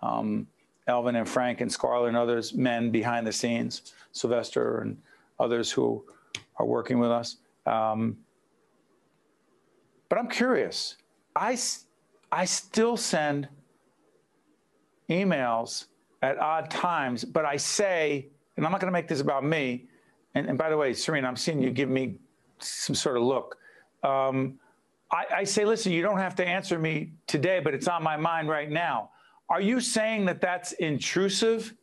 Um, 0.00 0.46
Elvin 0.86 1.16
and 1.16 1.28
Frank 1.28 1.60
and 1.60 1.70
Scarlett 1.70 2.08
and 2.08 2.16
others, 2.16 2.54
men 2.54 2.90
behind 2.90 3.26
the 3.26 3.32
scenes, 3.32 3.92
Sylvester 4.12 4.78
and 4.78 4.96
others 5.40 5.70
who 5.70 6.04
are 6.56 6.66
working 6.66 6.98
with 6.98 7.10
us. 7.10 7.36
Um, 7.66 8.16
but 10.08 10.18
I'm 10.18 10.28
curious. 10.28 10.96
I, 11.34 11.56
I 12.30 12.44
still 12.44 12.96
send 12.96 13.48
emails 15.08 15.86
at 16.22 16.38
odd 16.38 16.70
times, 16.70 17.24
but 17.24 17.44
I 17.44 17.56
say, 17.56 18.28
and 18.56 18.66
I'm 18.66 18.72
not 18.72 18.80
going 18.80 18.92
to 18.92 18.92
make 18.92 19.08
this 19.08 19.20
about 19.20 19.44
me. 19.44 19.86
And, 20.34 20.46
and, 20.48 20.58
by 20.58 20.68
the 20.70 20.76
way, 20.76 20.92
Serena, 20.92 21.26
I'm 21.26 21.36
seeing 21.36 21.62
you 21.62 21.70
give 21.70 21.88
me 21.88 22.16
some 22.58 22.94
sort 22.94 23.16
of 23.16 23.22
look. 23.22 23.56
Um, 24.04 24.58
I, 25.10 25.24
I 25.38 25.44
say, 25.44 25.64
listen, 25.64 25.92
you 25.92 26.02
don't 26.02 26.18
have 26.18 26.36
to 26.36 26.46
answer 26.46 26.78
me 26.78 27.12
today, 27.26 27.60
but 27.60 27.74
it's 27.74 27.88
on 27.88 28.02
my 28.02 28.16
mind 28.16 28.48
right 28.48 28.70
now. 28.70 29.10
Are 29.48 29.60
you 29.60 29.80
saying 29.80 30.26
that 30.26 30.40
that's 30.40 30.72
intrusive? 30.72 31.74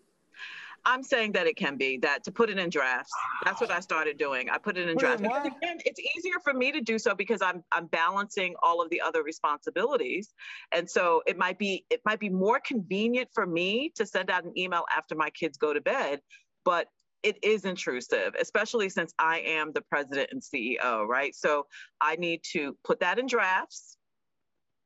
I'm 0.87 1.03
saying 1.03 1.33
that 1.33 1.47
it 1.47 1.57
can 1.57 1.75
be 1.75 1.97
that 1.97 2.23
to 2.23 2.31
put 2.31 2.49
it 2.49 2.57
in 2.57 2.69
drafts. 2.69 3.11
That's 3.43 3.59
what 3.59 3.71
I 3.71 3.81
started 3.81 4.17
doing. 4.17 4.49
I 4.49 4.57
put 4.57 4.77
it 4.77 4.87
in 4.87 4.97
drafts. 4.97 5.21
Because 5.21 5.45
again, 5.45 5.79
it's 5.83 5.99
easier 5.99 6.35
for 6.41 6.53
me 6.53 6.71
to 6.71 6.79
do 6.79 6.97
so 6.97 7.13
because 7.13 7.41
I'm 7.41 7.61
I'm 7.73 7.87
balancing 7.87 8.55
all 8.63 8.81
of 8.81 8.89
the 8.89 9.01
other 9.01 9.21
responsibilities. 9.21 10.33
And 10.71 10.89
so 10.89 11.23
it 11.27 11.37
might 11.37 11.59
be 11.59 11.85
it 11.89 11.99
might 12.05 12.21
be 12.21 12.29
more 12.29 12.61
convenient 12.61 13.27
for 13.33 13.45
me 13.45 13.91
to 13.97 14.05
send 14.05 14.31
out 14.31 14.45
an 14.45 14.57
email 14.57 14.85
after 14.95 15.13
my 15.13 15.29
kids 15.31 15.57
go 15.57 15.73
to 15.73 15.81
bed, 15.81 16.21
but 16.63 16.87
it 17.21 17.37
is 17.43 17.65
intrusive, 17.65 18.35
especially 18.39 18.87
since 18.87 19.13
I 19.19 19.39
am 19.39 19.73
the 19.73 19.81
president 19.81 20.29
and 20.31 20.41
CEO, 20.41 21.05
right? 21.05 21.35
So 21.35 21.65
I 21.99 22.15
need 22.15 22.43
to 22.53 22.77
put 22.85 23.01
that 23.01 23.19
in 23.19 23.27
drafts, 23.27 23.97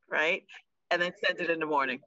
right? 0.10 0.41
And 0.89 1.00
then 1.00 1.12
send 1.24 1.39
it 1.39 1.51
in 1.51 1.60
the 1.60 1.67
morning 1.67 2.00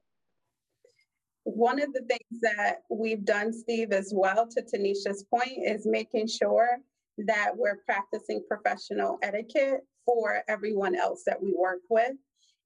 one 1.45 1.81
of 1.81 1.93
the 1.93 2.01
things 2.01 2.41
that 2.43 2.83
we've 2.91 3.25
done, 3.25 3.53
Steve, 3.53 3.93
as 3.93 4.13
well, 4.15 4.49
to 4.49 4.63
Tanisha's 4.63 5.25
point, 5.31 5.59
is 5.65 5.87
making 5.87 6.27
sure 6.27 6.79
that 7.19 7.53
we're 7.55 7.81
practicing 7.87 8.43
professional 8.49 9.19
etiquette 9.23 9.81
for 10.05 10.43
everyone 10.49 10.95
else 10.95 11.23
that 11.27 11.41
we 11.41 11.55
work 11.57 11.81
with 11.89 12.13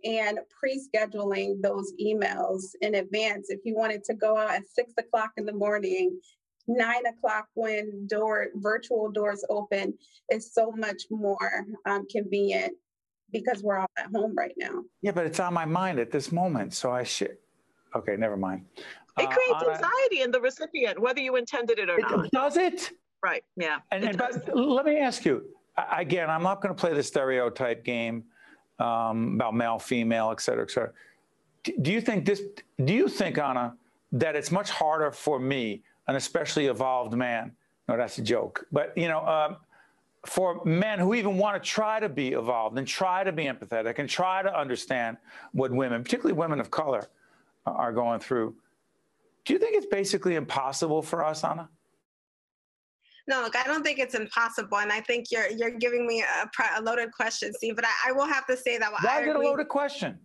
and 0.05 0.39
pre-scheduling 0.59 1.61
those 1.61 1.93
emails 2.01 2.63
in 2.81 2.95
advance. 2.95 3.51
If 3.51 3.61
you 3.65 3.75
wanted 3.75 4.05
to 4.05 4.15
go 4.15 4.37
out 4.37 4.51
at 4.51 4.63
six 4.73 4.93
o'clock 4.97 5.33
in 5.37 5.45
the 5.45 5.53
morning, 5.53 6.19
nine 6.69 7.05
o'clock 7.07 7.49
when 7.55 8.07
door 8.07 8.49
virtual 8.55 9.11
doors 9.11 9.45
open 9.51 9.95
is 10.31 10.55
so 10.55 10.71
much 10.71 11.03
more 11.11 11.67
um, 11.85 12.07
convenient 12.11 12.75
because 13.33 13.63
we're 13.63 13.79
all 13.79 13.91
at 13.99 14.07
home 14.15 14.35
right 14.37 14.55
now. 14.57 14.83
Yeah, 15.03 15.11
but 15.11 15.27
it's 15.27 15.41
on 15.41 15.53
my 15.53 15.65
mind 15.65 15.99
at 15.99 16.13
this 16.13 16.31
moment, 16.31 16.75
so 16.75 16.93
I 16.93 17.03
should 17.03 17.37
Okay, 17.95 18.17
never 18.17 18.37
mind. 18.37 18.65
It 19.19 19.27
uh, 19.27 19.31
creates 19.31 19.63
uh, 19.63 19.71
anxiety 19.71 20.23
in 20.23 20.31
the 20.31 20.41
recipient, 20.41 20.99
whether 20.99 21.21
you 21.21 21.37
intended 21.37 21.79
it 21.79 21.89
or 21.91 21.99
it, 21.99 22.03
not. 22.03 22.31
Does 22.31 22.57
it? 22.57 22.91
Right. 23.23 23.43
Yeah. 23.57 23.79
And, 23.91 24.05
and 24.05 24.17
but 24.17 24.57
let 24.57 24.85
me 24.85 24.99
ask 24.99 25.25
you 25.25 25.45
again. 25.93 26.31
I'm 26.31 26.43
not 26.43 26.63
going 26.63 26.75
to 26.75 26.81
play 26.81 26.95
the 26.95 27.03
stereotype 27.03 27.85
game 27.85 28.25
um, 28.79 29.35
about 29.35 29.55
male, 29.55 29.79
female, 29.79 30.31
et 30.31 30.41
cetera, 30.41 30.63
et 30.63 30.71
cetera. 30.71 30.93
Do 31.83 31.93
you 31.93 32.01
think 32.01 32.25
this? 32.25 32.43
Do 32.85 32.93
you 32.93 33.09
think, 33.09 33.39
Anna, 33.39 33.75
that 34.13 34.37
it's 34.37 34.53
much 34.53 34.71
harder 34.71 35.11
for 35.11 35.41
me, 35.41 35.83
an 36.07 36.15
especially 36.15 36.67
evolved 36.67 37.15
man? 37.15 37.53
No, 37.89 37.97
that's 37.97 38.19
a 38.19 38.23
joke. 38.23 38.67
But 38.71 38.97
you 38.97 39.09
know, 39.09 39.27
um, 39.27 39.57
for 40.27 40.65
men 40.65 40.99
who 40.99 41.15
even 41.15 41.37
want 41.37 41.61
to 41.61 41.69
try 41.69 41.99
to 41.99 42.09
be 42.09 42.33
evolved 42.33 42.79
and 42.79 42.87
try 42.87 43.25
to 43.25 43.33
be 43.33 43.45
empathetic 43.45 43.99
and 43.99 44.09
try 44.09 44.43
to 44.43 44.57
understand 44.57 45.17
what 45.53 45.73
women, 45.73 46.05
particularly 46.05 46.39
women 46.39 46.61
of 46.61 46.71
color, 46.71 47.09
are 47.77 47.93
going 47.93 48.21
through. 48.21 48.55
Do 49.45 49.53
you 49.53 49.59
think 49.59 49.77
it's 49.77 49.87
basically 49.87 50.35
impossible 50.35 51.03
for 51.03 51.25
us, 51.25 51.45
Anna? 51.45 51.69
No, 53.27 53.43
look, 53.43 53.57
I 53.57 53.65
don't 53.65 53.83
think 53.83 53.99
it's 53.99 54.15
impossible, 54.15 54.79
and 54.79 54.91
I 54.91 55.01
think 55.01 55.27
you're 55.31 55.51
you're 55.51 55.71
giving 55.71 56.07
me 56.07 56.23
a, 56.23 56.81
a 56.81 56.83
loaded 56.83 57.13
question, 57.13 57.53
Steve. 57.53 57.77
But 57.77 57.85
I, 57.85 58.11
I, 58.11 58.13
will 58.13 58.27
have 58.27 58.47
to 58.47 58.57
say 58.57 58.79
that. 58.79 58.91
Why 58.91 59.21
is 59.21 59.29
it 59.29 59.37
a 59.37 59.39
loaded 59.39 59.69
question? 59.69 60.19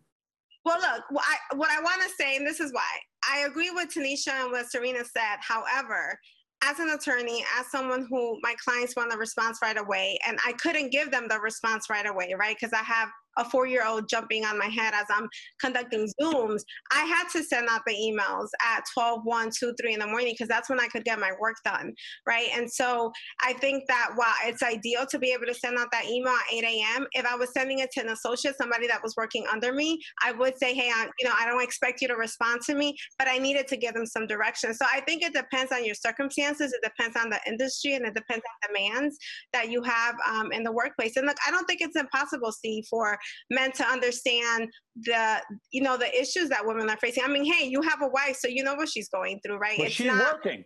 Well, 0.63 0.79
look, 0.79 1.03
what 1.09 1.25
I, 1.27 1.55
what 1.55 1.69
I 1.69 1.81
want 1.81 2.01
to 2.01 2.09
say, 2.17 2.37
and 2.37 2.47
this 2.47 2.61
is 2.61 2.71
why 2.71 2.87
I 3.29 3.39
agree 3.39 3.71
with 3.71 3.93
Tanisha 3.93 4.29
and 4.29 4.51
what 4.51 4.71
Serena 4.71 5.03
said. 5.03 5.37
However, 5.41 6.17
as 6.63 6.79
an 6.79 6.91
attorney, 6.91 7.43
as 7.59 7.69
someone 7.69 8.07
who 8.09 8.39
my 8.41 8.55
clients 8.63 8.95
want 8.95 9.11
the 9.11 9.17
response 9.17 9.59
right 9.61 9.77
away, 9.77 10.17
and 10.25 10.39
I 10.45 10.53
couldn't 10.53 10.91
give 10.91 11.11
them 11.11 11.27
the 11.29 11.39
response 11.39 11.89
right 11.89 12.05
away, 12.05 12.33
right? 12.37 12.55
Because 12.57 12.73
I 12.73 12.83
have 12.83 13.09
a 13.37 13.45
four 13.45 13.65
year 13.67 13.85
old 13.85 14.07
jumping 14.09 14.45
on 14.45 14.57
my 14.57 14.67
head 14.67 14.93
as 14.93 15.05
I'm 15.09 15.27
conducting 15.59 16.09
Zooms, 16.21 16.61
I 16.91 17.05
had 17.05 17.27
to 17.33 17.43
send 17.43 17.67
out 17.69 17.81
the 17.85 17.93
emails 17.93 18.47
at 18.65 18.83
12, 18.93 19.21
1, 19.23 19.49
2, 19.57 19.73
3 19.79 19.93
in 19.93 19.99
the 19.99 20.07
morning 20.07 20.33
because 20.33 20.47
that's 20.47 20.69
when 20.69 20.79
I 20.79 20.87
could 20.87 21.03
get 21.03 21.19
my 21.19 21.31
work 21.39 21.55
done. 21.65 21.93
Right. 22.27 22.49
And 22.53 22.71
so 22.71 23.11
I 23.41 23.53
think 23.53 23.83
that 23.87 24.11
while 24.15 24.33
it's 24.45 24.63
ideal 24.63 25.05
to 25.09 25.19
be 25.19 25.31
able 25.31 25.45
to 25.45 25.53
send 25.53 25.77
out 25.77 25.87
that 25.91 26.05
email 26.05 26.33
at 26.33 26.53
8 26.53 26.63
a.m., 26.63 27.07
if 27.13 27.25
I 27.25 27.35
was 27.35 27.51
sending 27.53 27.79
it 27.79 27.91
to 27.91 28.01
an 28.01 28.09
associate, 28.09 28.55
somebody 28.57 28.87
that 28.87 29.01
was 29.03 29.15
working 29.15 29.45
under 29.51 29.73
me, 29.73 29.99
I 30.23 30.31
would 30.31 30.57
say, 30.57 30.73
hey, 30.73 30.89
I, 30.93 31.07
you 31.19 31.27
know, 31.27 31.33
I 31.37 31.45
don't 31.45 31.63
expect 31.63 32.01
you 32.01 32.07
to 32.09 32.15
respond 32.15 32.61
to 32.63 32.75
me, 32.75 32.95
but 33.17 33.27
I 33.27 33.37
needed 33.37 33.67
to 33.67 33.77
give 33.77 33.93
them 33.93 34.05
some 34.05 34.27
direction. 34.27 34.73
So 34.73 34.85
I 34.91 35.01
think 35.01 35.23
it 35.23 35.33
depends 35.33 35.71
on 35.71 35.85
your 35.85 35.95
circumstances, 35.95 36.73
it 36.73 36.81
depends 36.83 37.17
on 37.17 37.29
the 37.29 37.39
industry, 37.47 37.95
and 37.95 38.05
it 38.05 38.13
depends 38.13 38.43
on 38.45 38.73
demands 38.73 39.17
that 39.53 39.69
you 39.69 39.81
have 39.83 40.15
um, 40.27 40.51
in 40.51 40.63
the 40.63 40.71
workplace. 40.71 41.17
And 41.17 41.27
look, 41.27 41.37
I 41.47 41.51
don't 41.51 41.65
think 41.65 41.81
it's 41.81 41.95
impossible, 41.95 42.51
Steve, 42.51 42.85
for 42.89 43.17
meant 43.49 43.73
to 43.75 43.85
understand 43.85 44.69
the 44.95 45.41
you 45.71 45.81
know 45.81 45.97
the 45.97 46.13
issues 46.19 46.49
that 46.49 46.65
women 46.65 46.89
are 46.89 46.97
facing. 46.97 47.23
I 47.23 47.27
mean, 47.27 47.45
hey, 47.45 47.67
you 47.67 47.81
have 47.81 48.01
a 48.01 48.07
wife, 48.07 48.37
so 48.37 48.47
you 48.47 48.63
know 48.63 48.75
what 48.75 48.89
she's 48.89 49.09
going 49.09 49.39
through, 49.45 49.57
right? 49.57 49.77
Well, 49.77 49.89
she's 49.89 50.07
not- 50.07 50.33
working. 50.33 50.63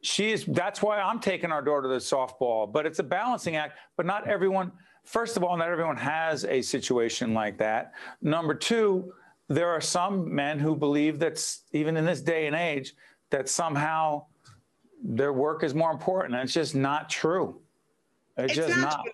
She's 0.00 0.44
that's 0.44 0.80
why 0.80 1.00
I'm 1.00 1.18
taking 1.18 1.50
our 1.50 1.60
daughter 1.60 1.82
to 1.82 1.88
the 1.88 1.96
softball. 1.96 2.72
But 2.72 2.86
it's 2.86 3.00
a 3.00 3.02
balancing 3.02 3.56
act. 3.56 3.78
But 3.96 4.06
not 4.06 4.28
everyone. 4.28 4.70
First 5.04 5.36
of 5.36 5.42
all, 5.42 5.56
not 5.56 5.68
everyone 5.68 5.96
has 5.96 6.44
a 6.44 6.62
situation 6.62 7.34
like 7.34 7.58
that. 7.58 7.92
Number 8.22 8.54
two, 8.54 9.12
there 9.48 9.68
are 9.70 9.80
some 9.80 10.32
men 10.32 10.58
who 10.58 10.76
believe 10.76 11.18
that 11.18 11.42
even 11.72 11.96
in 11.96 12.04
this 12.04 12.20
day 12.20 12.46
and 12.46 12.54
age, 12.54 12.94
that 13.30 13.48
somehow 13.48 14.24
their 15.02 15.32
work 15.32 15.64
is 15.64 15.74
more 15.74 15.90
important. 15.90 16.34
And 16.34 16.44
it's 16.44 16.52
just 16.52 16.74
not 16.74 17.08
true. 17.08 17.60
It's, 18.36 18.52
it's 18.52 18.66
just 18.66 18.78
not. 18.78 18.98
not. 18.98 19.06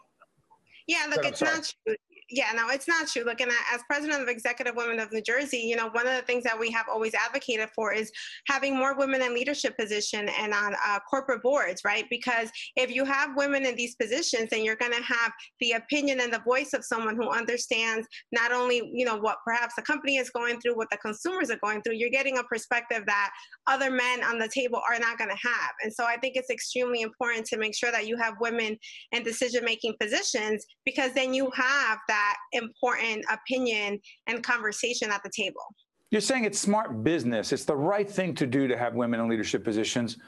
Yeah, 0.86 1.06
look, 1.08 1.24
it's 1.24 1.40
not 1.40 1.72
true 1.86 1.96
yeah, 2.30 2.52
no, 2.54 2.68
it's 2.70 2.88
not 2.88 3.08
true. 3.08 3.24
Look, 3.24 3.40
and 3.40 3.50
as 3.72 3.82
president 3.88 4.22
of 4.22 4.28
Executive 4.28 4.74
Women 4.76 4.98
of 4.98 5.12
New 5.12 5.22
Jersey, 5.22 5.58
you 5.58 5.76
know, 5.76 5.88
one 5.88 6.06
of 6.06 6.14
the 6.14 6.22
things 6.22 6.44
that 6.44 6.58
we 6.58 6.70
have 6.70 6.86
always 6.90 7.14
advocated 7.14 7.68
for 7.74 7.92
is 7.92 8.10
having 8.48 8.76
more 8.76 8.96
women 8.96 9.22
in 9.22 9.34
leadership 9.34 9.76
position 9.76 10.28
and 10.40 10.54
on 10.54 10.74
uh, 10.86 10.98
corporate 11.08 11.42
boards, 11.42 11.82
right? 11.84 12.04
Because 12.10 12.50
if 12.76 12.90
you 12.90 13.04
have 13.04 13.36
women 13.36 13.66
in 13.66 13.76
these 13.76 13.94
positions, 13.96 14.48
then 14.50 14.64
you're 14.64 14.76
going 14.76 14.92
to 14.92 15.02
have 15.02 15.32
the 15.60 15.72
opinion 15.72 16.20
and 16.20 16.32
the 16.32 16.40
voice 16.40 16.72
of 16.72 16.84
someone 16.84 17.16
who 17.16 17.28
understands 17.28 18.06
not 18.32 18.52
only, 18.52 18.90
you 18.92 19.04
know, 19.04 19.16
what 19.16 19.38
perhaps 19.44 19.74
the 19.74 19.82
company 19.82 20.16
is 20.16 20.30
going 20.30 20.60
through, 20.60 20.76
what 20.76 20.88
the 20.90 20.98
consumers 20.98 21.50
are 21.50 21.58
going 21.62 21.82
through. 21.82 21.94
You're 21.94 22.10
getting 22.10 22.38
a 22.38 22.44
perspective 22.44 23.04
that 23.06 23.30
other 23.66 23.90
men 23.90 24.24
on 24.24 24.38
the 24.38 24.48
table 24.48 24.80
are 24.88 24.98
not 24.98 25.18
going 25.18 25.30
to 25.30 25.48
have. 25.48 25.70
And 25.82 25.92
so 25.92 26.04
I 26.04 26.16
think 26.16 26.36
it's 26.36 26.50
extremely 26.50 27.02
important 27.02 27.44
to 27.46 27.58
make 27.58 27.74
sure 27.74 27.92
that 27.92 28.06
you 28.06 28.16
have 28.16 28.34
women 28.40 28.78
in 29.12 29.22
decision-making 29.22 29.94
positions 30.00 30.64
because 30.84 31.12
then 31.12 31.34
you 31.34 31.50
have 31.54 31.98
that 32.08 32.13
that 32.14 32.36
important 32.52 33.24
opinion 33.32 34.00
and 34.26 34.42
conversation 34.42 35.10
at 35.10 35.22
the 35.22 35.30
table. 35.36 35.62
You're 36.10 36.20
saying 36.20 36.44
it's 36.44 36.60
smart 36.60 37.02
business. 37.02 37.52
It's 37.52 37.64
the 37.64 37.76
right 37.76 38.08
thing 38.08 38.34
to 38.36 38.46
do 38.46 38.68
to 38.68 38.76
have 38.78 38.94
women 38.94 39.18
in 39.20 39.28
leadership 39.28 39.64
positions 39.64 40.18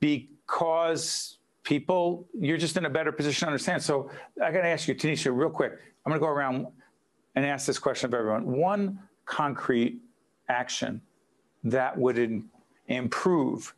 because 0.00 1.38
people, 1.62 2.26
you're 2.38 2.56
just 2.56 2.76
in 2.76 2.86
a 2.86 2.90
better 2.90 3.12
position 3.12 3.46
to 3.46 3.46
understand. 3.48 3.82
So 3.82 4.10
I 4.42 4.50
got 4.50 4.62
to 4.62 4.68
ask 4.68 4.88
you, 4.88 4.94
Tanisha, 4.94 5.34
real 5.34 5.50
quick. 5.50 5.72
I'm 6.04 6.10
going 6.10 6.20
to 6.20 6.24
go 6.24 6.32
around 6.32 6.66
and 7.34 7.44
ask 7.44 7.66
this 7.66 7.78
question 7.78 8.06
of 8.06 8.14
everyone. 8.14 8.46
One 8.46 8.98
concrete 9.26 10.00
action 10.48 11.02
that 11.64 11.96
would 11.98 12.42
improve 12.88 13.74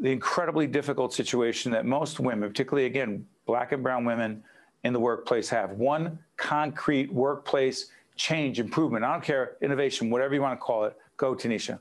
the 0.00 0.10
incredibly 0.10 0.66
difficult 0.66 1.14
situation 1.14 1.72
that 1.72 1.86
most 1.86 2.20
women, 2.20 2.48
particularly 2.48 2.86
again, 2.86 3.26
black 3.46 3.72
and 3.72 3.82
brown 3.82 4.04
women 4.04 4.42
in 4.84 4.92
the 4.92 5.00
workplace 5.00 5.48
have. 5.48 5.72
One 5.72 6.18
concrete 6.36 7.12
workplace 7.12 7.90
change, 8.16 8.60
improvement. 8.60 9.04
I 9.04 9.12
don't 9.12 9.24
care, 9.24 9.56
innovation, 9.60 10.10
whatever 10.10 10.34
you 10.34 10.42
want 10.42 10.58
to 10.58 10.62
call 10.62 10.84
it. 10.84 10.96
Go, 11.16 11.34
Tanisha. 11.34 11.78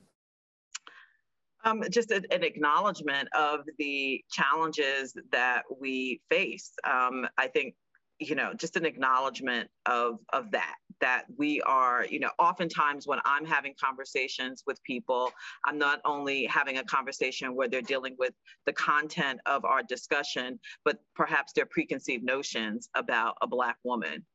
Um, 1.66 1.84
just 1.90 2.12
a, 2.12 2.22
an 2.32 2.44
acknowledgement 2.44 3.30
of 3.34 3.62
the 3.78 4.24
challenges 4.30 5.16
that 5.32 5.64
we 5.80 6.20
face. 6.30 6.74
Um, 6.84 7.28
I 7.38 7.48
think 7.48 7.76
you 8.20 8.36
know 8.36 8.54
just 8.54 8.76
an 8.76 8.86
acknowledgement 8.86 9.70
of 9.86 10.20
of 10.32 10.52
that 10.52 10.76
that 11.02 11.26
we 11.38 11.62
are 11.62 12.06
you 12.06 12.20
know 12.20 12.30
oftentimes 12.40 13.08
when 13.08 13.20
i'm 13.26 13.44
having 13.44 13.74
conversations 13.84 14.64
with 14.68 14.82
people 14.84 15.32
i'm 15.66 15.78
not 15.78 16.00
only 16.06 16.46
having 16.46 16.78
a 16.78 16.84
conversation 16.84 17.56
where 17.56 17.68
they're 17.68 17.82
dealing 17.82 18.16
with 18.20 18.34
the 18.66 18.74
content 18.74 19.40
of 19.46 19.66
our 19.66 19.82
discussion 19.84 20.60
but 20.86 21.00
perhaps 21.16 21.54
their 21.54 21.66
preconceived 21.66 22.24
notions 22.24 22.90
about 22.96 23.36
a 23.42 23.48
black 23.48 23.78
woman. 23.84 24.26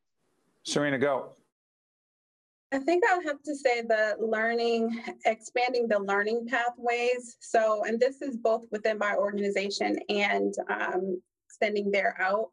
Serena 0.64 0.98
go. 0.98 1.32
I 2.72 2.78
think 2.78 3.02
I'll 3.08 3.22
have 3.22 3.42
to 3.44 3.54
say 3.54 3.80
the 3.80 4.16
learning, 4.20 5.02
expanding 5.24 5.88
the 5.88 6.00
learning 6.00 6.46
pathways. 6.48 7.38
So, 7.40 7.84
and 7.84 7.98
this 7.98 8.20
is 8.20 8.36
both 8.36 8.64
within 8.70 8.98
my 8.98 9.14
organization 9.14 9.98
and 10.10 10.54
um, 10.68 11.22
extending 11.46 11.90
there 11.90 12.14
out 12.20 12.50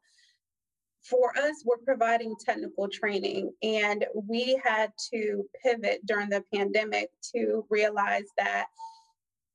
for 1.09 1.37
us, 1.37 1.63
we're 1.65 1.77
providing 1.85 2.35
technical 2.43 2.87
training, 2.87 3.51
and 3.61 4.05
we 4.27 4.59
had 4.63 4.91
to 5.13 5.43
pivot 5.63 6.05
during 6.05 6.29
the 6.29 6.43
pandemic 6.53 7.09
to 7.35 7.65
realize 7.69 8.25
that 8.37 8.65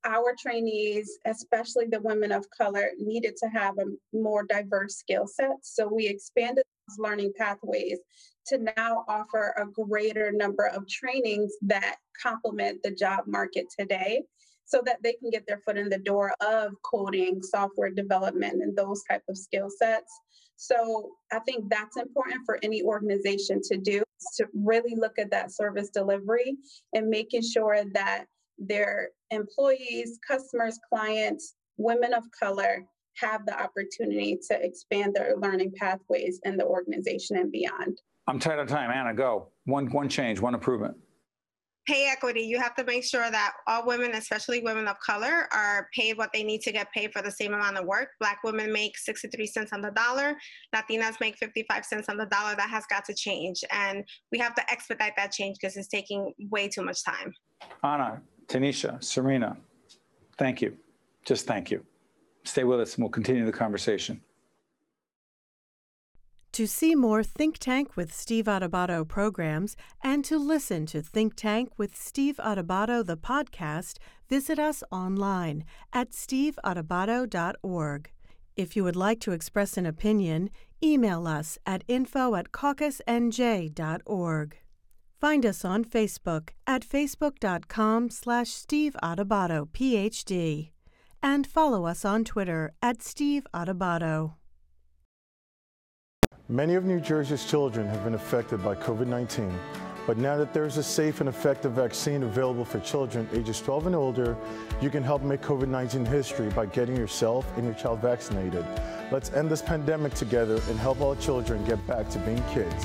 our 0.05 0.35
trainees, 0.41 1.19
especially 1.27 1.87
the 1.87 2.01
women 2.01 2.33
of 2.33 2.47
color, 2.57 2.91
needed 2.99 3.37
to 3.37 3.49
have 3.49 3.75
a 3.79 4.17
more 4.17 4.45
diverse 4.45 4.97
skill 4.97 5.27
set. 5.27 5.57
So 5.63 5.89
we 5.93 6.07
expanded 6.07 6.65
those 6.89 6.99
learning 6.99 7.33
pathways 7.37 7.99
to 8.47 8.59
now 8.77 9.05
offer 9.09 9.55
a 9.59 9.67
greater 9.67 10.33
number 10.33 10.67
of 10.67 10.89
trainings 10.89 11.53
that 11.63 11.97
complement 12.23 12.83
the 12.83 12.93
job 12.93 13.25
market 13.27 13.67
today 13.79 14.23
so 14.65 14.81
that 14.87 15.03
they 15.03 15.13
can 15.15 15.31
get 15.31 15.47
their 15.47 15.61
foot 15.67 15.77
in 15.77 15.89
the 15.89 15.99
door 15.99 16.33
of 16.41 16.73
coding, 16.83 17.43
software 17.43 17.91
development, 17.91 18.63
and 18.63 18.77
those 18.77 19.03
type 19.03 19.23
of 19.29 19.37
skill 19.37 19.69
sets. 19.69 20.13
So 20.61 21.13
I 21.33 21.39
think 21.39 21.71
that's 21.71 21.97
important 21.97 22.43
for 22.45 22.59
any 22.63 22.83
organization 22.83 23.63
to 23.63 23.79
do 23.79 24.03
to 24.37 24.47
really 24.53 24.95
look 24.95 25.19
at 25.19 25.31
that 25.31 25.53
service 25.53 25.89
delivery 25.89 26.55
and 26.93 27.09
making 27.09 27.41
sure 27.43 27.83
that 27.95 28.27
their 28.59 29.09
employees, 29.31 30.19
customers, 30.29 30.79
clients, 30.87 31.55
women 31.79 32.13
of 32.13 32.25
color 32.39 32.85
have 33.17 33.47
the 33.47 33.59
opportunity 33.59 34.39
to 34.51 34.63
expand 34.63 35.15
their 35.15 35.35
learning 35.39 35.73
pathways 35.79 36.39
in 36.45 36.59
the 36.59 36.67
organization 36.67 37.39
and 37.39 37.51
beyond. 37.51 37.99
I'm 38.27 38.39
tight 38.39 38.59
on 38.59 38.67
time. 38.67 38.91
Anna, 38.91 39.15
go. 39.15 39.49
One 39.65 39.87
one 39.87 40.11
change, 40.11 40.41
one 40.41 40.53
improvement 40.53 40.95
pay 41.87 42.09
equity, 42.11 42.43
you 42.43 42.59
have 42.59 42.75
to 42.77 42.85
make 42.85 43.05
sure 43.05 43.31
that 43.31 43.55
all 43.67 43.87
women, 43.87 44.13
especially 44.15 44.61
women 44.61 44.87
of 44.87 44.99
color, 45.01 45.49
are 45.53 45.89
paid 45.95 46.17
what 46.17 46.31
they 46.33 46.43
need 46.43 46.61
to 46.63 46.73
get 46.73 46.93
paid 46.93 47.13
for 47.13 47.23
the 47.23 47.31
same 47.31 47.55
amount 47.55 47.77
of 47.77 47.85
work. 47.85 48.11
Black 48.21 48.39
women 48.45 48.73
make 48.73 48.97
63 48.99 49.47
cents 49.47 49.73
on 49.73 49.81
the 49.81 49.91
dollar, 49.91 50.37
Latinas 50.75 51.21
make 51.21 51.37
55 51.37 51.85
cents 51.85 52.09
on 52.09 52.17
the 52.17 52.27
dollar. 52.27 52.55
That 52.55 52.71
has 52.71 52.85
got 52.87 53.05
to 53.07 53.15
change. 53.15 53.65
And 53.71 54.05
we 54.31 54.39
have 54.39 54.55
to 54.55 54.71
expedite 54.71 55.15
that 55.17 55.33
change 55.33 55.59
because 55.61 55.77
it's 55.77 55.89
taking 55.89 56.33
way 56.51 56.69
too 56.69 56.83
much 56.83 57.05
time. 57.05 57.33
Anna, 57.83 58.21
Tanisha, 58.47 59.03
Serena, 59.03 59.57
thank 60.39 60.61
you. 60.61 60.77
Just 61.25 61.47
thank 61.47 61.71
you. 61.71 61.85
Stay 62.45 62.65
with 62.65 62.81
us 62.81 62.95
and 62.95 63.05
we'll 63.05 63.11
continue 63.11 63.45
the 63.45 63.53
conversation. 63.53 64.21
To 66.55 66.67
see 66.67 66.97
more 66.97 67.23
Think 67.23 67.59
Tank 67.59 67.97
with 67.97 68.13
Steve 68.13 68.47
Adubato 68.47 69.07
programs 69.07 69.77
and 70.03 70.25
to 70.25 70.37
listen 70.37 70.85
to 70.87 71.01
Think 71.01 71.37
Tank 71.37 71.71
with 71.79 71.97
Steve 71.97 72.39
Adubato, 72.39 73.07
the 73.07 73.17
podcast, 73.17 73.99
visit 74.29 74.59
us 74.59 74.83
online 74.91 75.65
at 75.93 76.11
steveadubato.org. 76.11 78.11
If 78.57 78.75
you 78.77 78.85
would 78.85 78.97
like 78.97 79.21
to 79.21 79.33
express 79.33 79.77
an 79.77 79.87
opinion, 79.87 80.51
email 80.83 81.29
us 81.29 81.57
at 81.65 81.85
info 81.87 82.35
at 82.35 82.51
caucusnj.org. 82.51 84.57
Find 85.21 85.47
us 85.47 85.65
on 85.65 85.85
Facebook 85.85 86.49
at 86.67 86.83
facebook.com 86.83 88.11
slash 88.11 88.51
Steve 88.51 88.97
PhD. 89.03 90.71
And 91.23 91.47
follow 91.47 91.87
us 91.87 92.05
on 92.05 92.25
Twitter 92.25 92.73
at 92.83 93.03
Steve 93.03 93.47
Adubato. 93.55 94.40
Many 96.51 96.75
of 96.75 96.85
New 96.85 96.99
Jersey's 96.99 97.45
children 97.45 97.87
have 97.87 98.03
been 98.03 98.15
affected 98.15 98.61
by 98.61 98.75
COVID 98.75 99.07
19, 99.07 99.57
but 100.05 100.19
now 100.19 100.37
that 100.37 100.53
there 100.53 100.65
is 100.65 100.79
a 100.79 100.83
safe 100.83 101.21
and 101.21 101.29
effective 101.29 101.71
vaccine 101.71 102.25
available 102.25 102.65
for 102.65 102.81
children 102.81 103.29
ages 103.33 103.61
12 103.61 103.87
and 103.87 103.95
older, 103.95 104.37
you 104.81 104.91
can 104.91 105.05
help 105.05 105.23
make 105.23 105.43
COVID 105.43 105.69
19 105.69 106.05
history 106.05 106.49
by 106.49 106.67
getting 106.67 106.97
yourself 106.97 107.47
and 107.57 107.65
your 107.65 107.75
child 107.75 108.01
vaccinated. 108.03 108.67
Let's 109.13 109.33
end 109.33 109.49
this 109.49 109.63
pandemic 109.63 110.13
together 110.15 110.61
and 110.69 110.77
help 110.81 111.01
all 111.01 111.15
children 111.15 111.65
get 111.67 111.87
back 111.87 112.11
to 112.11 112.19
being 112.19 112.43
kids. 112.53 112.85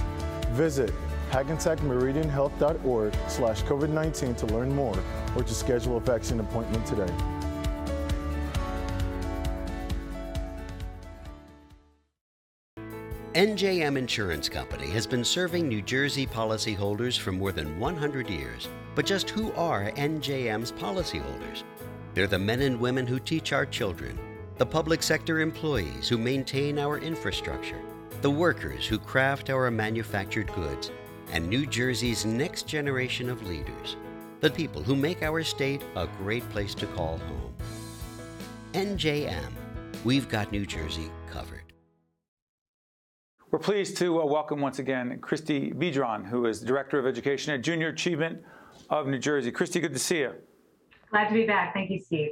Visit 0.51 0.93
hackensackmeridianhealth.org 1.31 3.15
slash 3.27 3.63
COVID-19 3.63 4.37
to 4.37 4.45
learn 4.45 4.75
more 4.75 4.95
or 5.35 5.41
to 5.41 5.53
schedule 5.55 5.97
a 5.97 6.01
vaccine 6.01 6.39
appointment 6.39 6.85
today. 6.85 7.34
NJM 13.35 13.97
Insurance 13.97 14.47
Company 14.47 14.87
has 14.91 15.05
been 15.05 15.25
serving 15.25 15.67
New 15.67 15.81
Jersey 15.81 16.25
policyholders 16.25 17.19
for 17.19 17.33
more 17.33 17.51
than 17.51 17.77
100 17.77 18.29
years. 18.29 18.69
But 18.95 19.05
just 19.05 19.29
who 19.29 19.51
are 19.55 19.91
NJM's 19.97 20.71
policyholders? 20.71 21.63
They're 22.13 22.27
the 22.27 22.39
men 22.39 22.61
and 22.61 22.79
women 22.79 23.05
who 23.05 23.19
teach 23.19 23.51
our 23.51 23.65
children, 23.65 24.17
the 24.57 24.65
public 24.65 25.03
sector 25.03 25.41
employees 25.41 26.07
who 26.07 26.17
maintain 26.17 26.79
our 26.79 26.97
infrastructure, 26.97 27.81
the 28.21 28.31
workers 28.31 28.87
who 28.87 28.97
craft 28.97 29.49
our 29.49 29.69
manufactured 29.69 30.49
goods, 30.53 30.91
and 31.33 31.45
New 31.49 31.65
Jersey's 31.65 32.25
next 32.25 32.69
generation 32.69 33.29
of 33.29 33.45
leaders, 33.45 33.97
the 34.39 34.49
people 34.49 34.81
who 34.81 34.95
make 34.95 35.23
our 35.23 35.43
state 35.43 35.83
a 35.97 36.07
great 36.19 36.49
place 36.51 36.73
to 36.75 36.87
call 36.87 37.17
home. 37.17 37.53
NJM, 38.71 39.51
we've 40.05 40.29
got 40.29 40.53
New 40.53 40.65
Jersey. 40.65 41.11
We're 43.55 43.59
pleased 43.59 43.95
to 43.99 44.21
uh, 44.21 44.25
welcome 44.25 44.59
once 44.59 44.79
again 44.79 45.17
Christy 45.21 45.71
Biedron, 45.71 46.25
who 46.25 46.45
is 46.45 46.59
Director 46.59 46.99
of 46.99 47.07
Education 47.07 47.53
at 47.53 47.61
Junior 47.61 47.87
Achievement 47.87 48.43
of 48.89 49.07
New 49.07 49.17
Jersey. 49.17 49.49
Christy, 49.49 49.79
good 49.79 49.93
to 49.93 49.99
see 49.99 50.17
you. 50.17 50.33
Glad 51.09 51.29
to 51.29 51.33
be 51.33 51.45
back. 51.45 51.73
Thank 51.73 51.89
you, 51.89 51.97
Steve. 51.97 52.31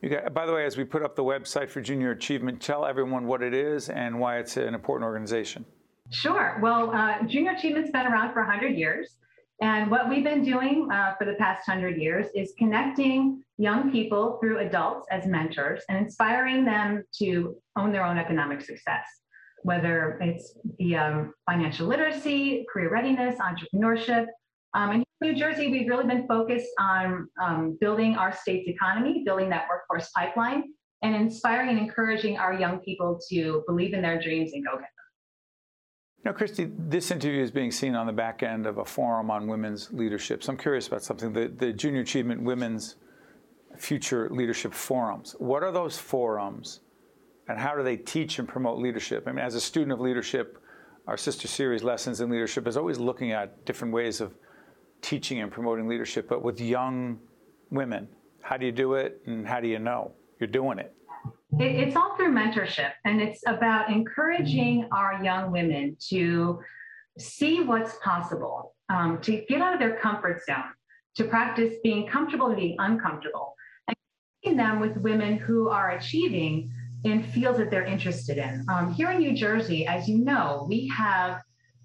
You 0.00 0.08
got, 0.08 0.32
by 0.32 0.46
the 0.46 0.54
way, 0.54 0.64
as 0.64 0.78
we 0.78 0.84
put 0.84 1.02
up 1.02 1.14
the 1.14 1.22
website 1.22 1.68
for 1.68 1.82
Junior 1.82 2.12
Achievement, 2.12 2.62
tell 2.62 2.86
everyone 2.86 3.26
what 3.26 3.42
it 3.42 3.52
is 3.52 3.90
and 3.90 4.18
why 4.18 4.38
it's 4.38 4.56
an 4.56 4.72
important 4.72 5.04
organization. 5.04 5.66
Sure. 6.10 6.58
Well, 6.62 6.90
uh, 6.90 7.24
Junior 7.26 7.50
Achievement's 7.50 7.90
been 7.90 8.06
around 8.06 8.32
for 8.32 8.40
100 8.40 8.78
years. 8.78 9.18
And 9.60 9.90
what 9.90 10.08
we've 10.08 10.24
been 10.24 10.42
doing 10.42 10.88
uh, 10.90 11.16
for 11.18 11.26
the 11.26 11.34
past 11.34 11.68
100 11.68 12.00
years 12.00 12.28
is 12.34 12.54
connecting 12.56 13.44
young 13.58 13.92
people 13.92 14.38
through 14.40 14.60
adults 14.60 15.06
as 15.10 15.26
mentors 15.26 15.82
and 15.90 15.98
inspiring 15.98 16.64
them 16.64 17.04
to 17.18 17.56
own 17.76 17.92
their 17.92 18.06
own 18.06 18.16
economic 18.16 18.62
success 18.62 19.04
whether 19.66 20.16
it's 20.20 20.54
the 20.78 20.94
um, 20.94 21.34
financial 21.44 21.88
literacy, 21.88 22.64
career 22.72 22.88
readiness, 22.88 23.36
entrepreneurship. 23.40 24.26
Um, 24.74 24.92
in 24.92 25.04
New 25.20 25.34
Jersey, 25.34 25.72
we've 25.72 25.88
really 25.88 26.06
been 26.06 26.24
focused 26.28 26.70
on 26.78 27.28
um, 27.42 27.76
building 27.80 28.14
our 28.14 28.32
state's 28.32 28.68
economy, 28.68 29.24
building 29.26 29.48
that 29.50 29.66
workforce 29.68 30.08
pipeline, 30.10 30.62
and 31.02 31.16
inspiring 31.16 31.70
and 31.70 31.80
encouraging 31.80 32.38
our 32.38 32.54
young 32.54 32.78
people 32.78 33.18
to 33.28 33.64
believe 33.66 33.92
in 33.92 34.02
their 34.02 34.22
dreams 34.22 34.52
and 34.52 34.64
go 34.64 34.74
get 34.74 34.82
them. 34.82 34.88
Now, 36.24 36.32
Christy, 36.32 36.70
this 36.78 37.10
interview 37.10 37.42
is 37.42 37.50
being 37.50 37.72
seen 37.72 37.96
on 37.96 38.06
the 38.06 38.12
back 38.12 38.44
end 38.44 38.66
of 38.66 38.78
a 38.78 38.84
forum 38.84 39.32
on 39.32 39.48
women's 39.48 39.92
leadership. 39.92 40.44
So 40.44 40.52
I'm 40.52 40.58
curious 40.58 40.86
about 40.86 41.02
something 41.02 41.32
the, 41.32 41.48
the 41.48 41.72
Junior 41.72 42.02
Achievement 42.02 42.40
Women's 42.42 42.94
Future 43.78 44.28
Leadership 44.30 44.72
Forums. 44.72 45.34
What 45.40 45.64
are 45.64 45.72
those 45.72 45.98
forums? 45.98 46.82
And 47.48 47.58
how 47.58 47.74
do 47.76 47.82
they 47.82 47.96
teach 47.96 48.38
and 48.38 48.48
promote 48.48 48.78
leadership? 48.78 49.24
I 49.26 49.32
mean, 49.32 49.44
as 49.44 49.54
a 49.54 49.60
student 49.60 49.92
of 49.92 50.00
leadership, 50.00 50.58
our 51.06 51.16
sister 51.16 51.46
series, 51.46 51.84
Lessons 51.84 52.20
in 52.20 52.30
Leadership, 52.30 52.66
is 52.66 52.76
always 52.76 52.98
looking 52.98 53.32
at 53.32 53.64
different 53.64 53.94
ways 53.94 54.20
of 54.20 54.34
teaching 55.02 55.40
and 55.40 55.52
promoting 55.52 55.86
leadership, 55.86 56.28
but 56.28 56.42
with 56.42 56.60
young 56.60 57.18
women. 57.70 58.08
How 58.42 58.56
do 58.56 58.66
you 58.66 58.72
do 58.72 58.94
it, 58.94 59.20
and 59.26 59.46
how 59.46 59.60
do 59.60 59.68
you 59.68 59.78
know 59.78 60.12
you're 60.40 60.48
doing 60.48 60.78
it? 60.78 60.94
It's 61.58 61.96
all 61.96 62.16
through 62.16 62.32
mentorship, 62.32 62.92
and 63.04 63.20
it's 63.20 63.42
about 63.46 63.90
encouraging 63.90 64.88
our 64.92 65.22
young 65.22 65.50
women 65.50 65.96
to 66.08 66.60
see 67.18 67.62
what's 67.62 67.96
possible, 68.04 68.74
um, 68.88 69.20
to 69.22 69.44
get 69.48 69.60
out 69.60 69.74
of 69.74 69.80
their 69.80 69.96
comfort 69.96 70.44
zone, 70.44 70.64
to 71.16 71.24
practice 71.24 71.74
being 71.82 72.06
comfortable 72.06 72.48
and 72.48 72.56
being 72.56 72.76
uncomfortable, 72.78 73.54
and 74.44 74.58
them 74.58 74.80
with 74.80 74.96
women 74.98 75.38
who 75.38 75.68
are 75.68 75.92
achieving 75.92 76.72
in 77.06 77.22
fields 77.22 77.58
that 77.58 77.70
they're 77.70 77.84
interested 77.84 78.36
in. 78.36 78.64
Um, 78.68 78.92
here 78.92 79.10
in 79.12 79.18
New 79.18 79.32
Jersey, 79.32 79.86
as 79.86 80.08
you 80.08 80.18
know, 80.18 80.66
we 80.68 80.88
have 80.88 81.40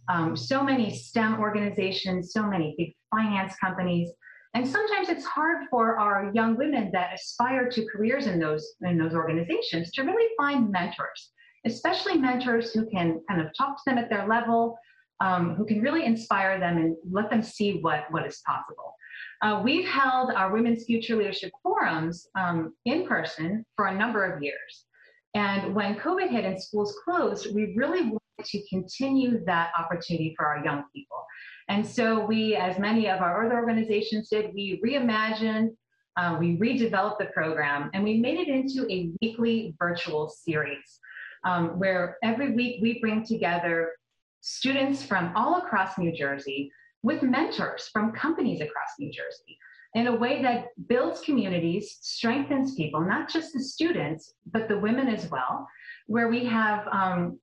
um, 0.10 0.36
so 0.36 0.64
many 0.64 0.96
STEM 0.96 1.40
organizations, 1.40 2.34
so 2.34 2.44
many 2.44 2.74
big 2.78 2.96
finance 3.12 3.54
companies, 3.64 4.10
and 4.56 4.68
sometimes 4.68 5.10
it's 5.10 5.24
hard 5.24 5.68
for 5.70 5.98
our 6.00 6.32
young 6.34 6.58
women 6.58 6.90
that 6.92 7.14
aspire 7.14 7.70
to 7.70 7.86
careers 7.86 8.28
in 8.28 8.40
those 8.40 8.74
in 8.82 8.98
those 8.98 9.14
organizations 9.14 9.92
to 9.92 10.02
really 10.04 10.28
find 10.36 10.70
mentors, 10.70 11.32
especially 11.66 12.18
mentors 12.18 12.74
who 12.74 12.90
can 12.90 13.22
kind 13.30 13.40
of 13.40 13.48
talk 13.58 13.78
to 13.78 13.84
them 13.86 13.98
at 13.98 14.10
their 14.10 14.28
level, 14.28 14.78
um, 15.22 15.56
who 15.56 15.66
can 15.66 15.82
really 15.82 16.04
inspire 16.04 16.60
them 16.60 16.78
and 16.78 16.98
let 17.10 17.30
them 17.30 17.44
see 17.44 17.80
what 17.80 18.12
what 18.12 18.26
is 18.26 18.42
possible. 18.46 18.96
Uh, 19.42 19.62
we've 19.64 19.88
held 19.88 20.32
our 20.32 20.52
Women's 20.52 20.84
Future 20.84 21.16
Leadership 21.16 21.52
Forums 21.64 22.28
um, 22.36 22.74
in 22.86 23.08
person 23.08 23.66
for 23.76 23.86
a 23.88 23.96
number 23.96 24.26
of 24.26 24.42
years. 24.42 24.86
And 25.34 25.74
when 25.74 25.96
COVID 25.96 26.30
hit 26.30 26.46
and 26.46 26.62
schools 26.62 26.98
closed, 27.04 27.54
we 27.56 27.74
really 27.76 28.02
wanted 28.02 28.46
to 28.46 28.68
continue 28.68 29.44
that 29.46 29.72
opportunity 29.78 30.34
for 30.36 30.46
our 30.46 30.64
young 30.64 30.84
people. 30.94 31.26
And 31.70 31.86
so 31.86 32.26
we, 32.26 32.56
as 32.56 32.78
many 32.80 33.10
of 33.10 33.22
our 33.22 33.46
other 33.46 33.56
organizations 33.56 34.30
did, 34.30 34.54
we 34.54 34.82
reimagined, 34.84 35.70
uh, 36.18 36.36
we 36.40 36.58
redeveloped 36.58 37.20
the 37.20 37.30
program, 37.34 37.90
and 37.94 38.04
we 38.04 38.20
made 38.20 38.40
it 38.40 38.50
into 38.50 38.86
a 38.92 39.12
weekly 39.22 39.74
virtual 39.80 40.28
series 40.30 41.00
um, 41.46 41.80
where 41.80 42.18
every 42.24 42.54
week 42.54 42.82
we 42.82 43.00
bring 43.00 43.26
together 43.26 43.94
students 44.42 45.04
from 45.04 45.32
all 45.36 45.60
across 45.60 45.98
New 45.98 46.12
Jersey 46.12 46.72
with 47.04 47.24
mentors 47.24 47.90
from 47.92 48.12
companies 48.12 48.60
across 48.60 48.90
New 49.00 49.12
Jersey 49.12 49.58
in 49.94 50.08
a 50.08 50.16
way 50.16 50.42
that 50.42 50.68
builds 50.88 51.22
communities, 51.22 51.98
strengthens 52.02 52.76
people, 52.76 53.02
not 53.02 53.30
just 53.30 53.54
the 53.54 53.60
students, 53.60 54.34
but 54.52 54.68
the 54.68 54.78
women 54.78 55.08
as 55.08 55.30
well, 55.30 55.68
where 56.08 56.30
we 56.30 56.46
have 56.46 56.88
um, 56.92 57.40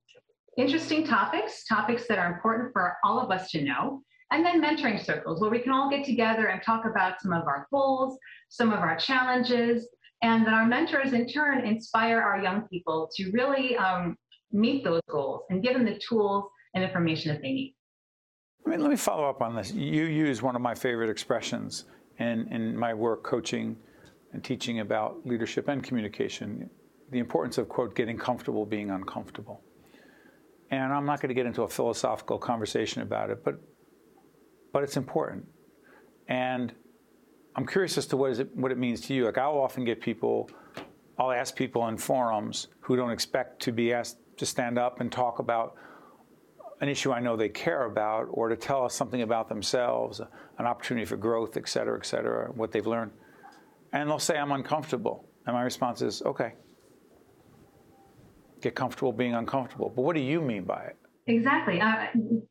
interesting 0.57 1.05
topics, 1.05 1.65
topics 1.65 2.07
that 2.07 2.17
are 2.17 2.33
important 2.33 2.73
for 2.73 2.97
all 3.03 3.19
of 3.19 3.29
us 3.29 3.51
to 3.51 3.61
know, 3.61 4.01
and 4.31 4.45
then 4.45 4.61
mentoring 4.61 5.03
circles 5.03 5.41
where 5.41 5.49
we 5.49 5.59
can 5.59 5.71
all 5.71 5.89
get 5.89 6.05
together 6.05 6.47
and 6.47 6.61
talk 6.63 6.85
about 6.85 7.21
some 7.21 7.33
of 7.33 7.47
our 7.47 7.67
goals, 7.71 8.17
some 8.49 8.71
of 8.71 8.79
our 8.79 8.97
challenges, 8.97 9.87
and 10.21 10.45
that 10.45 10.53
our 10.53 10.65
mentors 10.65 11.13
in 11.13 11.27
turn 11.27 11.65
inspire 11.65 12.21
our 12.21 12.41
young 12.41 12.63
people 12.67 13.09
to 13.15 13.31
really 13.31 13.77
um, 13.77 14.17
meet 14.51 14.83
those 14.83 15.01
goals 15.09 15.43
and 15.49 15.63
give 15.63 15.73
them 15.73 15.85
the 15.85 15.99
tools 15.99 16.45
and 16.73 16.83
information 16.83 17.31
that 17.31 17.41
they 17.41 17.51
need. 17.51 17.75
I 18.65 18.71
mean, 18.71 18.81
let 18.81 18.89
me 18.89 18.97
follow 18.97 19.27
up 19.29 19.41
on 19.41 19.55
this. 19.55 19.71
You 19.71 20.05
use 20.05 20.41
one 20.41 20.55
of 20.55 20.61
my 20.61 20.75
favorite 20.75 21.09
expressions 21.09 21.85
in, 22.19 22.51
in 22.53 22.77
my 22.77 22.93
work 22.93 23.23
coaching 23.23 23.77
and 24.33 24.43
teaching 24.43 24.79
about 24.79 25.25
leadership 25.25 25.67
and 25.67 25.83
communication, 25.83 26.69
the 27.11 27.19
importance 27.19 27.57
of, 27.57 27.67
quote, 27.67 27.95
getting 27.95 28.17
comfortable 28.17 28.65
being 28.65 28.91
uncomfortable. 28.91 29.61
And 30.71 30.93
I'm 30.93 31.05
not 31.05 31.19
going 31.19 31.29
to 31.29 31.33
get 31.33 31.47
into 31.47 31.63
a 31.63 31.67
philosophical 31.67 32.37
conversation 32.37 33.01
about 33.01 33.31
it, 33.31 33.43
but, 33.43 33.59
but 34.71 34.83
it's 34.83 34.97
important. 34.97 35.47
And 36.27 36.73
I'm 37.55 37.65
curious 37.65 37.97
as 37.97 38.05
to 38.07 38.17
what, 38.17 38.31
is 38.31 38.39
it, 38.39 38.55
what 38.55 38.71
it 38.71 38.77
means 38.77 39.01
to 39.01 39.13
you. 39.15 39.25
Like, 39.25 39.39
I'll 39.39 39.57
often 39.57 39.83
get 39.83 39.99
people, 39.99 40.49
I'll 41.17 41.31
ask 41.31 41.55
people 41.55 41.87
in 41.87 41.97
forums 41.97 42.67
who 42.81 42.95
don't 42.95 43.09
expect 43.09 43.61
to 43.63 43.71
be 43.71 43.91
asked 43.93 44.17
to 44.37 44.45
stand 44.45 44.77
up 44.77 45.01
and 45.01 45.11
talk 45.11 45.39
about 45.39 45.75
an 46.81 46.87
issue 46.87 47.11
I 47.11 47.19
know 47.19 47.35
they 47.35 47.49
care 47.49 47.85
about 47.85 48.27
or 48.31 48.49
to 48.49 48.55
tell 48.55 48.85
us 48.85 48.95
something 48.95 49.21
about 49.21 49.49
themselves, 49.49 50.21
an 50.57 50.65
opportunity 50.65 51.05
for 51.05 51.17
growth, 51.17 51.57
et 51.57 51.67
cetera, 51.67 51.97
et 51.97 52.05
cetera, 52.05 52.51
what 52.53 52.71
they've 52.71 52.87
learned. 52.87 53.11
And 53.91 54.09
they'll 54.09 54.19
say, 54.19 54.37
I'm 54.37 54.51
uncomfortable. 54.51 55.27
And 55.45 55.55
my 55.55 55.63
response 55.63 56.01
is, 56.01 56.21
okay, 56.21 56.53
get 58.61 58.75
comfortable 58.75 59.11
being 59.11 59.35
uncomfortable. 59.35 59.91
But 59.93 60.03
what 60.03 60.15
do 60.15 60.21
you 60.21 60.41
mean 60.41 60.63
by 60.63 60.83
it? 60.83 60.97
Exactly. 61.27 61.81
Uh, 61.81 62.07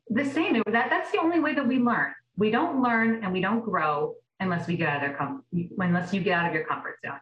the 0.09 0.25
same. 0.25 0.61
That, 0.67 0.89
that's 0.89 1.11
the 1.11 1.19
only 1.19 1.39
way 1.39 1.55
that 1.55 1.67
we 1.67 1.79
learn. 1.79 2.13
We 2.37 2.51
don't 2.51 2.81
learn 2.81 3.23
and 3.23 3.33
we 3.33 3.41
don't 3.41 3.63
grow 3.63 4.15
unless 4.39 4.67
we 4.67 4.77
get 4.77 4.89
out 4.89 5.09
of 5.09 5.17
com- 5.17 5.43
unless 5.79 6.13
you 6.13 6.21
get 6.21 6.33
out 6.39 6.47
of 6.47 6.53
your 6.53 6.65
comfort 6.65 6.97
zone. 7.05 7.19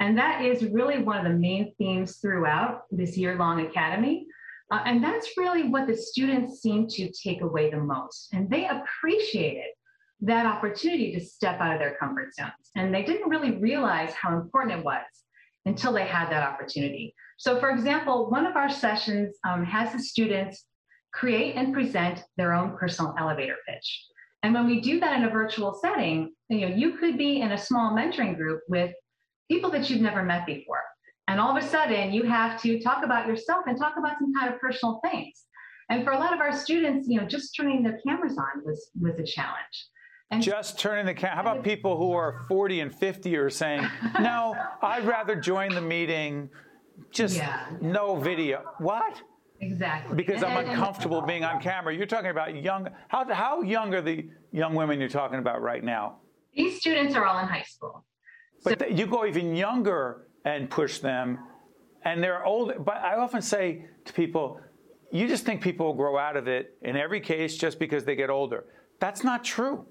And 0.00 0.18
that 0.18 0.44
is 0.44 0.64
really 0.64 1.02
one 1.02 1.18
of 1.18 1.24
the 1.24 1.38
main 1.38 1.74
themes 1.78 2.16
throughout 2.16 2.82
this 2.90 3.16
year-long 3.16 3.66
academy 3.66 4.26
uh, 4.70 4.82
and 4.84 5.02
that's 5.02 5.36
really 5.36 5.64
what 5.64 5.86
the 5.86 5.96
students 5.96 6.60
seem 6.60 6.88
to 6.88 7.10
take 7.12 7.40
away 7.40 7.70
the 7.70 7.78
most. 7.78 8.28
And 8.32 8.50
they 8.50 8.66
appreciated 8.66 9.70
that 10.22 10.46
opportunity 10.46 11.12
to 11.12 11.20
step 11.20 11.60
out 11.60 11.74
of 11.74 11.78
their 11.78 11.96
comfort 11.96 12.34
zones. 12.34 12.52
And 12.74 12.92
they 12.92 13.02
didn't 13.02 13.28
really 13.28 13.52
realize 13.52 14.12
how 14.14 14.36
important 14.36 14.78
it 14.78 14.84
was 14.84 15.04
until 15.66 15.92
they 15.92 16.06
had 16.06 16.30
that 16.30 16.42
opportunity. 16.42 17.14
So, 17.38 17.60
for 17.60 17.70
example, 17.70 18.30
one 18.30 18.46
of 18.46 18.56
our 18.56 18.70
sessions 18.70 19.36
um, 19.46 19.64
has 19.64 19.92
the 19.92 20.00
students 20.00 20.64
create 21.12 21.54
and 21.54 21.72
present 21.72 22.22
their 22.36 22.52
own 22.52 22.76
personal 22.76 23.14
elevator 23.18 23.56
pitch. 23.68 24.04
And 24.42 24.54
when 24.54 24.66
we 24.66 24.80
do 24.80 25.00
that 25.00 25.16
in 25.16 25.24
a 25.24 25.30
virtual 25.30 25.74
setting, 25.74 26.32
you 26.48 26.68
know, 26.68 26.74
you 26.74 26.96
could 26.98 27.18
be 27.18 27.40
in 27.40 27.52
a 27.52 27.58
small 27.58 27.94
mentoring 27.94 28.36
group 28.36 28.60
with 28.68 28.92
people 29.50 29.70
that 29.70 29.88
you've 29.88 30.00
never 30.00 30.22
met 30.22 30.46
before. 30.46 30.82
And 31.28 31.40
all 31.40 31.56
of 31.56 31.62
a 31.62 31.66
sudden, 31.66 32.12
you 32.12 32.22
have 32.24 32.60
to 32.62 32.80
talk 32.80 33.04
about 33.04 33.26
yourself 33.26 33.64
and 33.66 33.76
talk 33.76 33.94
about 33.98 34.18
some 34.18 34.32
kind 34.34 34.52
of 34.52 34.60
personal 34.60 35.00
things. 35.04 35.44
And 35.88 36.04
for 36.04 36.12
a 36.12 36.18
lot 36.18 36.32
of 36.32 36.40
our 36.40 36.52
students, 36.52 37.08
you 37.08 37.20
know, 37.20 37.26
just 37.26 37.54
turning 37.56 37.82
their 37.82 37.98
cameras 38.06 38.36
on 38.38 38.64
was 38.64 38.90
was 39.00 39.18
a 39.18 39.24
challenge. 39.24 39.88
And 40.30 40.42
just 40.42 40.80
turning 40.80 41.06
the 41.06 41.14
camera. 41.14 41.36
How 41.36 41.42
about 41.42 41.62
people 41.62 41.96
who 41.96 42.12
are 42.12 42.44
40 42.48 42.80
and 42.80 42.94
50 42.94 43.36
are 43.36 43.50
saying, 43.50 43.86
"No, 44.20 44.54
I'd 44.82 45.04
rather 45.04 45.36
join 45.36 45.72
the 45.72 45.80
meeting, 45.80 46.48
just 47.12 47.36
yeah. 47.36 47.66
no 47.80 48.16
video." 48.16 48.64
What? 48.78 49.20
Exactly. 49.60 50.16
Because 50.16 50.42
I'm 50.42 50.56
and, 50.56 50.68
uncomfortable 50.68 51.18
and, 51.18 51.26
being 51.26 51.44
on 51.44 51.60
camera. 51.60 51.94
You're 51.94 52.06
talking 52.06 52.30
about 52.30 52.60
young. 52.60 52.88
How 53.08 53.32
how 53.32 53.62
young 53.62 53.94
are 53.94 54.02
the 54.02 54.28
young 54.52 54.74
women 54.74 54.98
you're 54.98 55.08
talking 55.08 55.38
about 55.38 55.62
right 55.62 55.82
now? 55.82 56.16
These 56.54 56.80
students 56.80 57.14
are 57.14 57.24
all 57.24 57.38
in 57.38 57.46
high 57.46 57.62
school. 57.62 58.04
But 58.64 58.80
so, 58.80 58.86
you 58.86 59.06
go 59.06 59.26
even 59.26 59.54
younger 59.54 60.26
and 60.46 60.70
push 60.70 61.00
them. 61.00 61.38
And 62.04 62.22
they're 62.22 62.46
old, 62.46 62.72
but 62.84 62.96
I 62.96 63.16
often 63.16 63.42
say 63.42 63.84
to 64.06 64.12
people, 64.12 64.60
you 65.12 65.28
just 65.28 65.44
think 65.44 65.60
people 65.60 65.86
will 65.86 65.94
grow 65.94 66.16
out 66.16 66.36
of 66.36 66.48
it 66.48 66.76
in 66.82 66.96
every 66.96 67.20
case 67.20 67.56
just 67.56 67.78
because 67.78 68.04
they 68.04 68.16
get 68.16 68.30
older. 68.30 68.64
That's 69.00 69.22
not 69.24 69.44
true. 69.44 69.84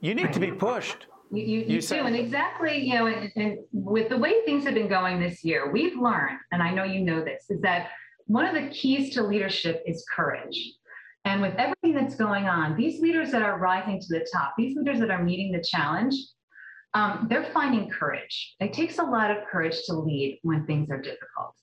You 0.00 0.14
need 0.14 0.32
to 0.34 0.40
be 0.40 0.52
pushed. 0.52 1.06
You, 1.32 1.42
you, 1.42 1.58
you, 1.60 1.64
you 1.76 1.80
do, 1.80 2.04
and 2.04 2.14
exactly, 2.14 2.78
you 2.86 2.94
know, 2.94 3.06
and, 3.06 3.32
and 3.34 3.58
with 3.72 4.10
the 4.10 4.16
way 4.16 4.44
things 4.44 4.64
have 4.64 4.74
been 4.74 4.88
going 4.88 5.18
this 5.18 5.42
year, 5.42 5.72
we've 5.72 5.96
learned, 5.96 6.38
and 6.52 6.62
I 6.62 6.70
know 6.70 6.84
you 6.84 7.00
know 7.00 7.24
this, 7.24 7.46
is 7.48 7.60
that 7.62 7.88
one 8.26 8.44
of 8.44 8.54
the 8.54 8.68
keys 8.68 9.14
to 9.14 9.22
leadership 9.22 9.82
is 9.86 10.04
courage. 10.14 10.74
And 11.24 11.40
with 11.40 11.54
everything 11.54 11.94
that's 11.94 12.14
going 12.14 12.46
on, 12.46 12.76
these 12.76 13.00
leaders 13.00 13.30
that 13.32 13.42
are 13.42 13.58
rising 13.58 13.98
to 13.98 14.06
the 14.10 14.26
top, 14.32 14.52
these 14.58 14.76
leaders 14.76 15.00
that 15.00 15.10
are 15.10 15.22
meeting 15.24 15.50
the 15.50 15.64
challenge, 15.66 16.14
um, 16.94 17.26
they're 17.28 17.50
finding 17.52 17.90
courage. 17.90 18.54
It 18.60 18.72
takes 18.72 18.98
a 18.98 19.02
lot 19.02 19.30
of 19.30 19.38
courage 19.50 19.82
to 19.86 19.94
lead 19.94 20.38
when 20.42 20.64
things 20.66 20.90
are 20.90 21.00
difficult. 21.00 21.54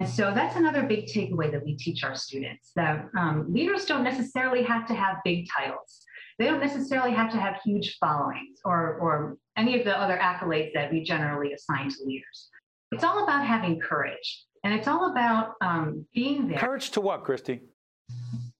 And 0.00 0.08
so 0.08 0.32
that's 0.34 0.56
another 0.56 0.82
big 0.82 1.06
takeaway 1.06 1.50
that 1.52 1.64
we 1.64 1.76
teach 1.76 2.02
our 2.02 2.16
students 2.16 2.72
that 2.74 3.06
um, 3.16 3.46
leaders 3.48 3.86
don't 3.86 4.02
necessarily 4.02 4.62
have 4.64 4.86
to 4.88 4.94
have 4.94 5.18
big 5.24 5.46
titles. 5.56 6.04
They 6.38 6.46
don't 6.46 6.60
necessarily 6.60 7.12
have 7.12 7.30
to 7.30 7.38
have 7.38 7.60
huge 7.64 7.96
followings 7.98 8.58
or, 8.64 8.98
or 8.98 9.38
any 9.56 9.78
of 9.78 9.86
the 9.86 9.98
other 9.98 10.18
accolades 10.18 10.74
that 10.74 10.92
we 10.92 11.02
generally 11.02 11.54
assign 11.54 11.88
to 11.88 11.96
leaders. 12.04 12.48
It's 12.92 13.04
all 13.04 13.24
about 13.24 13.46
having 13.46 13.80
courage. 13.80 14.44
And 14.64 14.74
it's 14.74 14.88
all 14.88 15.12
about 15.12 15.52
um, 15.60 16.04
being 16.12 16.48
there. 16.48 16.58
Courage 16.58 16.90
to 16.90 17.00
what, 17.00 17.22
Christy? 17.22 17.60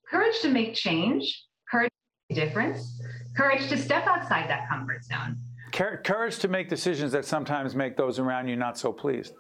Courage 0.09 0.39
to 0.41 0.49
make 0.49 0.75
change, 0.75 1.45
courage 1.69 1.91
to 1.91 2.35
make 2.35 2.39
a 2.39 2.47
difference, 2.47 3.03
courage 3.37 3.69
to 3.69 3.77
step 3.77 4.07
outside 4.07 4.49
that 4.49 4.69
comfort 4.69 5.05
zone 5.05 5.37
courage 5.73 6.39
to 6.39 6.49
make 6.49 6.69
decisions 6.69 7.13
that 7.13 7.25
sometimes 7.25 7.75
make 7.75 7.97
those 7.97 8.19
around 8.19 8.49
you 8.49 8.57
not 8.57 8.79
so 8.79 8.93
pleased. 8.93 9.33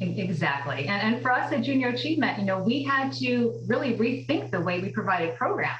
Exactly. 0.00 0.86
And, 0.88 1.14
and 1.14 1.22
for 1.22 1.32
us 1.32 1.52
at 1.52 1.62
Junior 1.62 1.88
Achievement, 1.88 2.38
you 2.38 2.44
know, 2.44 2.58
we 2.58 2.82
had 2.82 3.12
to 3.14 3.58
really 3.66 3.94
rethink 3.96 4.50
the 4.50 4.60
way 4.60 4.80
we 4.80 4.90
provided 4.90 5.36
programs. 5.36 5.78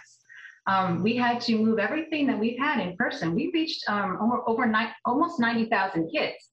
Um, 0.67 1.03
we 1.03 1.17
had 1.17 1.41
to 1.43 1.59
move 1.59 1.79
everything 1.79 2.27
that 2.27 2.39
we've 2.39 2.59
had 2.59 2.81
in 2.81 2.97
person. 2.97 3.35
We 3.35 3.51
reached 3.53 3.89
um, 3.89 4.19
over, 4.21 4.49
over 4.49 4.67
nine, 4.67 4.89
almost 5.05 5.39
90,000 5.39 6.11
kids 6.11 6.51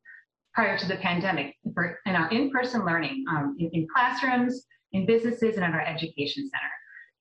prior 0.53 0.77
to 0.77 0.88
the 0.88 0.97
pandemic 0.97 1.56
for, 1.73 1.99
in 2.06 2.15
our 2.15 2.29
in-person 2.29 2.86
learning 2.86 3.25
um, 3.29 3.56
in, 3.60 3.69
in, 3.73 3.88
classrooms, 3.93 4.65
in 4.91 5.06
businesses, 5.08 5.56
and 5.56 5.63
at 5.63 5.73
our 5.73 5.82
education 5.82 6.47
center. 6.47 6.71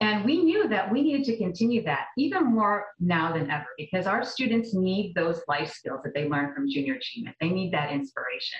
And 0.02 0.24
we 0.24 0.42
knew 0.42 0.66
that 0.66 0.90
we 0.90 1.00
needed 1.00 1.22
to 1.26 1.36
continue 1.36 1.84
that 1.84 2.06
even 2.18 2.44
more 2.46 2.86
now 2.98 3.32
than 3.32 3.48
ever 3.52 3.68
because 3.78 4.08
our 4.08 4.24
students 4.24 4.74
need 4.74 5.14
those 5.14 5.40
life 5.46 5.72
skills 5.72 6.00
that 6.02 6.12
they 6.12 6.28
learn 6.28 6.52
from 6.52 6.68
junior 6.68 6.94
achievement. 6.94 7.36
They 7.40 7.50
need 7.50 7.72
that 7.72 7.92
inspiration. 7.92 8.58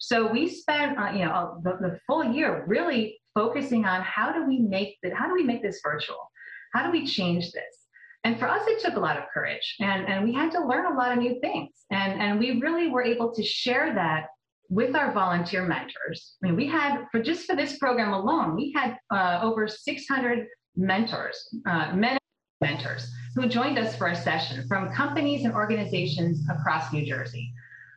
So 0.00 0.26
we 0.26 0.48
spent, 0.48 0.98
uh, 0.98 1.12
you 1.12 1.26
know, 1.26 1.60
the, 1.62 1.76
the 1.80 2.00
full 2.08 2.24
year 2.24 2.64
really 2.66 3.20
focusing 3.36 3.84
on 3.84 4.02
how 4.02 4.32
do 4.32 4.44
we 4.44 4.58
make 4.58 4.98
that, 5.04 5.14
how 5.14 5.28
do 5.28 5.34
we 5.34 5.44
make 5.44 5.62
this 5.62 5.80
virtual? 5.80 6.28
How 6.74 6.84
do 6.84 6.90
we 6.90 7.06
change 7.06 7.52
this? 7.52 7.86
And 8.24 8.36
for 8.40 8.48
us, 8.48 8.62
it 8.66 8.80
took 8.80 8.96
a 8.96 9.00
lot 9.00 9.16
of 9.16 9.24
courage 9.32 9.76
and, 9.78 10.08
and 10.08 10.24
we 10.24 10.34
had 10.34 10.50
to 10.52 10.66
learn 10.66 10.92
a 10.92 10.96
lot 10.98 11.12
of 11.12 11.18
new 11.18 11.38
things. 11.40 11.70
And, 11.92 12.20
and 12.20 12.40
we 12.40 12.60
really 12.60 12.88
were 12.88 13.04
able 13.04 13.32
to 13.32 13.44
share 13.44 13.94
that 13.94 14.26
with 14.68 14.96
our 14.96 15.12
volunteer 15.12 15.64
mentors. 15.64 16.36
I 16.42 16.46
mean, 16.46 16.56
we 16.56 16.66
had, 16.66 17.04
for 17.12 17.22
just 17.22 17.46
for 17.46 17.54
this 17.54 17.78
program 17.78 18.12
alone, 18.12 18.56
we 18.56 18.72
had 18.74 18.96
uh, 19.12 19.38
over 19.40 19.68
600 19.68 20.46
mentors, 20.76 21.48
uh, 21.66 21.92
men 21.94 22.18
mentors, 22.60 23.10
who 23.34 23.48
joined 23.48 23.78
us 23.78 23.96
for 23.96 24.08
a 24.08 24.16
session 24.16 24.66
from 24.68 24.92
companies 24.92 25.44
and 25.44 25.54
organizations 25.54 26.46
across 26.50 26.92
New 26.92 27.06
Jersey. 27.06 27.52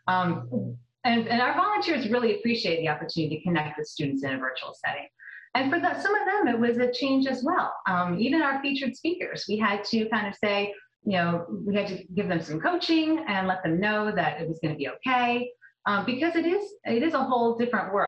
Um, 0.07 0.77
and, 1.03 1.27
and 1.27 1.41
our 1.41 1.53
volunteers 1.53 2.09
really 2.09 2.37
appreciate 2.37 2.79
the 2.79 2.89
opportunity 2.89 3.37
to 3.37 3.43
connect 3.43 3.77
with 3.77 3.87
students 3.87 4.23
in 4.23 4.33
a 4.33 4.37
virtual 4.37 4.73
setting. 4.85 5.07
And 5.55 5.71
for 5.71 5.79
the, 5.79 5.99
some 6.01 6.15
of 6.15 6.25
them, 6.25 6.47
it 6.47 6.59
was 6.59 6.77
a 6.77 6.91
change 6.91 7.27
as 7.27 7.43
well. 7.43 7.73
Um, 7.87 8.17
even 8.19 8.41
our 8.41 8.61
featured 8.61 8.95
speakers, 8.95 9.45
we 9.47 9.57
had 9.57 9.83
to 9.85 10.09
kind 10.09 10.27
of 10.27 10.35
say, 10.35 10.73
you 11.05 11.13
know, 11.13 11.45
we 11.65 11.75
had 11.75 11.87
to 11.87 12.03
give 12.15 12.27
them 12.27 12.41
some 12.41 12.59
coaching 12.59 13.23
and 13.27 13.47
let 13.47 13.61
them 13.63 13.79
know 13.79 14.11
that 14.15 14.39
it 14.39 14.47
was 14.47 14.59
going 14.63 14.73
to 14.73 14.77
be 14.77 14.89
okay, 14.89 15.51
um, 15.85 16.05
because 16.05 16.35
it 16.35 16.45
is 16.45 16.63
it 16.85 17.03
is 17.03 17.13
a 17.13 17.21
whole 17.21 17.57
different 17.57 17.93
world. 17.93 18.07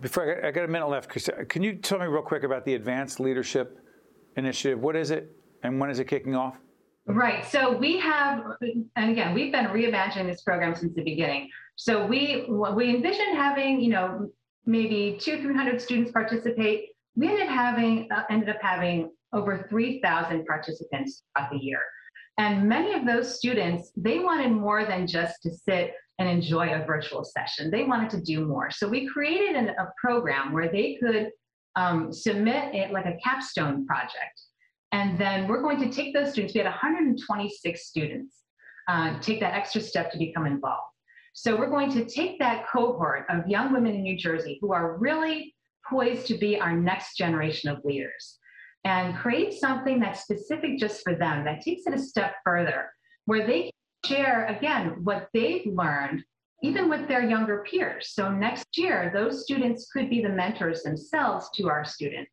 Before 0.00 0.44
I 0.44 0.50
got 0.50 0.64
a 0.64 0.68
minute 0.68 0.88
left, 0.88 1.08
can 1.48 1.62
you 1.62 1.74
tell 1.76 1.98
me 1.98 2.06
real 2.06 2.22
quick 2.22 2.42
about 2.42 2.64
the 2.66 2.74
Advanced 2.74 3.18
Leadership 3.18 3.78
Initiative? 4.36 4.78
What 4.78 4.94
is 4.94 5.10
it, 5.10 5.34
and 5.62 5.80
when 5.80 5.88
is 5.88 5.98
it 5.98 6.04
kicking 6.04 6.34
off? 6.34 6.58
Right. 7.06 7.46
So 7.46 7.72
we 7.72 7.98
have, 8.00 8.44
and 8.96 9.10
again, 9.10 9.32
we've 9.32 9.52
been 9.52 9.66
reimagining 9.66 10.26
this 10.26 10.42
program 10.42 10.74
since 10.74 10.94
the 10.94 11.02
beginning. 11.02 11.48
So 11.76 12.04
we 12.04 12.44
we 12.48 12.94
envisioned 12.94 13.36
having, 13.36 13.80
you 13.80 13.90
know, 13.90 14.30
maybe 14.66 15.16
two, 15.18 15.40
300 15.40 15.80
students 15.80 16.10
participate. 16.10 16.90
We 17.14 17.28
ended 17.28 17.48
having 17.48 18.08
uh, 18.12 18.24
ended 18.28 18.50
up 18.50 18.60
having 18.60 19.12
over 19.32 19.66
3,000 19.70 20.44
participants 20.44 21.22
throughout 21.34 21.50
the 21.50 21.58
year. 21.58 21.80
And 22.38 22.68
many 22.68 22.92
of 22.92 23.06
those 23.06 23.36
students, 23.36 23.92
they 23.96 24.18
wanted 24.18 24.50
more 24.50 24.84
than 24.84 25.06
just 25.06 25.42
to 25.42 25.54
sit 25.54 25.94
and 26.18 26.28
enjoy 26.28 26.72
a 26.72 26.84
virtual 26.84 27.24
session. 27.24 27.70
They 27.70 27.84
wanted 27.84 28.10
to 28.10 28.20
do 28.20 28.46
more. 28.46 28.70
So 28.70 28.88
we 28.88 29.06
created 29.06 29.56
an, 29.56 29.68
a 29.70 29.92
program 30.00 30.52
where 30.52 30.70
they 30.70 30.98
could 31.00 31.30
um, 31.76 32.12
submit 32.12 32.74
it 32.74 32.90
like 32.90 33.06
a 33.06 33.18
capstone 33.22 33.86
project. 33.86 34.40
And 34.92 35.18
then 35.18 35.46
we're 35.46 35.62
going 35.62 35.80
to 35.80 35.90
take 35.90 36.14
those 36.14 36.30
students, 36.30 36.54
we 36.54 36.58
had 36.58 36.66
126 36.66 37.86
students 37.86 38.36
uh, 38.88 39.18
take 39.20 39.40
that 39.40 39.54
extra 39.54 39.80
step 39.80 40.10
to 40.12 40.18
become 40.18 40.46
involved. 40.46 40.92
So 41.34 41.54
we're 41.54 41.68
going 41.68 41.92
to 41.92 42.06
take 42.06 42.38
that 42.38 42.66
cohort 42.66 43.26
of 43.28 43.46
young 43.46 43.72
women 43.72 43.94
in 43.94 44.02
New 44.02 44.16
Jersey 44.16 44.58
who 44.62 44.72
are 44.72 44.96
really 44.96 45.54
poised 45.88 46.26
to 46.28 46.38
be 46.38 46.58
our 46.58 46.72
next 46.72 47.16
generation 47.16 47.68
of 47.68 47.84
leaders 47.84 48.38
and 48.84 49.16
create 49.16 49.52
something 49.52 50.00
that's 50.00 50.22
specific 50.22 50.78
just 50.78 51.02
for 51.02 51.14
them, 51.14 51.44
that 51.44 51.60
takes 51.60 51.86
it 51.86 51.94
a 51.94 51.98
step 51.98 52.36
further, 52.44 52.88
where 53.26 53.46
they 53.46 53.70
share, 54.06 54.46
again, 54.46 55.04
what 55.04 55.28
they've 55.32 55.66
learned, 55.66 56.24
even 56.62 56.88
with 56.88 57.06
their 57.08 57.28
younger 57.28 57.64
peers. 57.68 58.10
So 58.12 58.30
next 58.30 58.66
year, 58.76 59.10
those 59.14 59.42
students 59.42 59.90
could 59.92 60.08
be 60.08 60.22
the 60.22 60.28
mentors 60.28 60.82
themselves 60.82 61.48
to 61.54 61.68
our 61.68 61.84
students. 61.84 62.32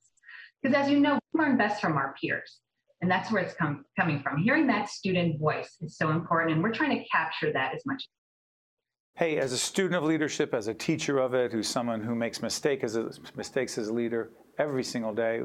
Because 0.62 0.78
as 0.78 0.90
you 0.90 1.00
know, 1.00 1.20
we 1.34 1.40
learn 1.40 1.58
best 1.58 1.82
from 1.82 1.98
our 1.98 2.16
peers. 2.20 2.60
And 3.02 3.12
that's 3.12 3.32
where 3.32 3.42
it's 3.42 3.54
come, 3.54 3.84
coming 4.00 4.22
from. 4.22 4.38
Hearing 4.38 4.66
that 4.68 4.90
student 4.90 5.40
voice 5.40 5.76
is 5.82 5.98
so 5.98 6.10
important, 6.12 6.54
and 6.54 6.64
we're 6.64 6.72
trying 6.72 6.98
to 6.98 7.04
capture 7.10 7.52
that 7.52 7.76
as 7.76 7.86
much 7.86 7.98
as 7.98 8.08
Hey, 9.16 9.38
as 9.38 9.52
a 9.52 9.60
student 9.60 9.94
of 9.96 10.06
leadership, 10.06 10.56
as 10.56 10.68
a 10.68 10.74
teacher 10.74 11.20
of 11.20 11.36
it, 11.36 11.52
who's 11.52 11.68
someone 11.68 12.02
who 12.02 12.16
makes 12.16 12.42
mistake 12.42 12.84
as 12.84 12.96
a, 12.96 13.12
mistakes 13.36 13.78
as 13.78 13.90
a 13.90 13.94
leader 13.94 14.32
every 14.58 14.84
single 14.84 15.14
day 15.14 15.42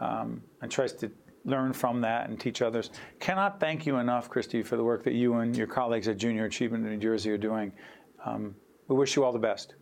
um, 0.00 0.40
and 0.62 0.70
tries 0.70 0.92
to 0.92 1.10
learn 1.44 1.72
from 1.72 2.00
that 2.00 2.28
and 2.28 2.40
teach 2.40 2.62
others, 2.62 2.90
cannot 3.20 3.60
thank 3.60 3.86
you 3.86 3.96
enough, 3.98 4.28
Christy, 4.28 4.62
for 4.62 4.76
the 4.76 4.84
work 4.84 5.04
that 5.04 5.14
you 5.14 5.34
and 5.34 5.56
your 5.56 5.66
colleagues 5.66 6.08
at 6.08 6.16
Junior 6.16 6.46
Achievement 6.46 6.84
in 6.84 6.92
New 6.92 6.98
Jersey 6.98 7.30
are 7.30 7.38
doing. 7.38 7.72
Um, 8.24 8.54
we 8.88 8.96
wish 8.96 9.16
you 9.16 9.24
all 9.24 9.32
the 9.32 9.38
best. 9.38 9.74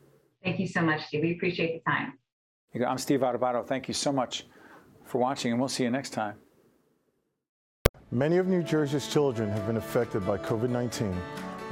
Thank 0.43 0.59
you 0.59 0.67
so 0.67 0.83
much, 0.83 1.07
Steve. 1.07 1.23
We 1.23 1.33
appreciate 1.33 1.83
the 1.85 1.91
time. 1.91 2.15
I'm 2.87 2.99
Steve 2.99 3.21
Adubato. 3.21 3.67
Thank 3.67 3.87
you 3.87 3.95
so 3.95 4.13
much 4.13 4.47
for 5.05 5.19
watching, 5.19 5.53
and 5.53 5.61
we'll 5.61 5.69
see 5.69 5.85
you 5.85 5.91
next 5.91 6.11
time. 6.11 6.37
Many 8.11 8.39
of 8.39 8.47
New 8.47 8.63
Jersey's 8.63 9.09
children 9.09 9.51
have 9.51 9.67
been 9.67 9.77
affected 9.77 10.27
by 10.27 10.39
COVID 10.39 10.71
19. 10.71 11.17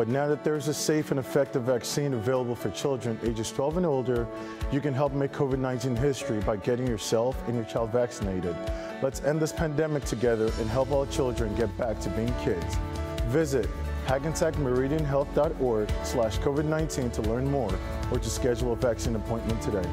But 0.00 0.08
now 0.08 0.28
that 0.28 0.42
there's 0.42 0.66
a 0.66 0.72
safe 0.72 1.10
and 1.10 1.20
effective 1.20 1.64
vaccine 1.64 2.14
available 2.14 2.54
for 2.54 2.70
children 2.70 3.20
ages 3.22 3.52
12 3.52 3.76
and 3.76 3.84
older, 3.84 4.26
you 4.72 4.80
can 4.80 4.94
help 4.94 5.12
make 5.12 5.30
COVID-19 5.30 5.98
history 5.98 6.40
by 6.40 6.56
getting 6.56 6.86
yourself 6.86 7.46
and 7.46 7.54
your 7.54 7.66
child 7.66 7.92
vaccinated. 7.92 8.56
Let's 9.02 9.22
end 9.24 9.42
this 9.42 9.52
pandemic 9.52 10.06
together 10.06 10.50
and 10.58 10.70
help 10.70 10.90
all 10.90 11.04
children 11.04 11.54
get 11.54 11.76
back 11.76 12.00
to 12.00 12.08
being 12.08 12.32
kids. 12.42 12.78
Visit 13.26 13.68
hackensackmeridianhealth.org 14.06 15.90
slash 16.02 16.38
COVID-19 16.38 17.12
to 17.12 17.22
learn 17.28 17.50
more 17.50 17.78
or 18.10 18.18
to 18.18 18.30
schedule 18.30 18.72
a 18.72 18.76
vaccine 18.76 19.16
appointment 19.16 19.60
today. 19.60 19.86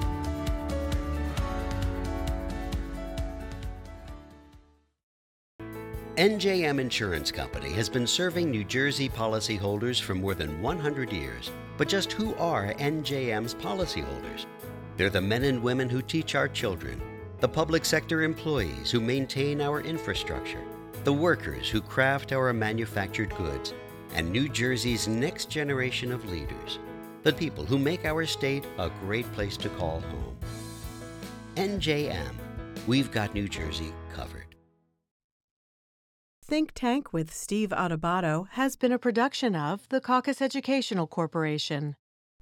NJM 6.18 6.80
Insurance 6.80 7.32
Company 7.32 7.72
has 7.74 7.90
been 7.90 8.08
serving 8.08 8.50
New 8.50 8.64
Jersey 8.64 9.08
policyholders 9.08 10.02
for 10.02 10.16
more 10.16 10.34
than 10.34 10.60
100 10.64 11.14
years. 11.14 11.52
But 11.78 11.88
just 11.88 12.12
who 12.12 12.34
are 12.38 12.74
NJM's 12.80 13.54
policyholders? 13.54 14.48
They're 14.96 15.12
the 15.12 15.22
men 15.22 15.44
and 15.44 15.62
women 15.62 15.88
who 15.88 16.02
teach 16.02 16.34
our 16.34 16.48
children, 16.48 17.00
the 17.40 17.48
public 17.48 17.86
sector 17.86 18.24
employees 18.24 18.90
who 18.90 19.00
maintain 19.00 19.62
our 19.62 19.82
infrastructure, 19.82 20.64
the 21.04 21.14
workers 21.14 21.70
who 21.70 21.82
craft 21.82 22.34
our 22.34 22.52
manufactured 22.52 23.36
goods, 23.36 23.76
and 24.16 24.32
New 24.32 24.50
Jersey's 24.50 25.08
next 25.08 25.52
generation 25.52 26.12
of 26.12 26.28
leaders, 26.32 26.80
the 27.22 27.34
people 27.34 27.64
who 27.64 27.78
make 27.78 28.06
our 28.06 28.26
state 28.26 28.66
a 28.80 28.90
great 29.02 29.32
place 29.34 29.56
to 29.58 29.70
call 29.70 30.00
home. 30.00 30.36
NJM, 31.58 32.34
we've 32.88 33.12
got 33.12 33.36
New 33.36 33.48
Jersey 33.48 33.94
covered. 34.16 34.37
Think 36.48 36.72
Tank 36.74 37.12
with 37.12 37.34
Steve 37.34 37.72
Adubato 37.72 38.48
has 38.52 38.78
been 38.78 38.94
a 38.94 38.98
production 38.98 39.54
of 39.54 39.86
the 39.90 40.00
Caucus 40.00 40.42
Educational 40.42 41.06
Corporation. 41.06 41.98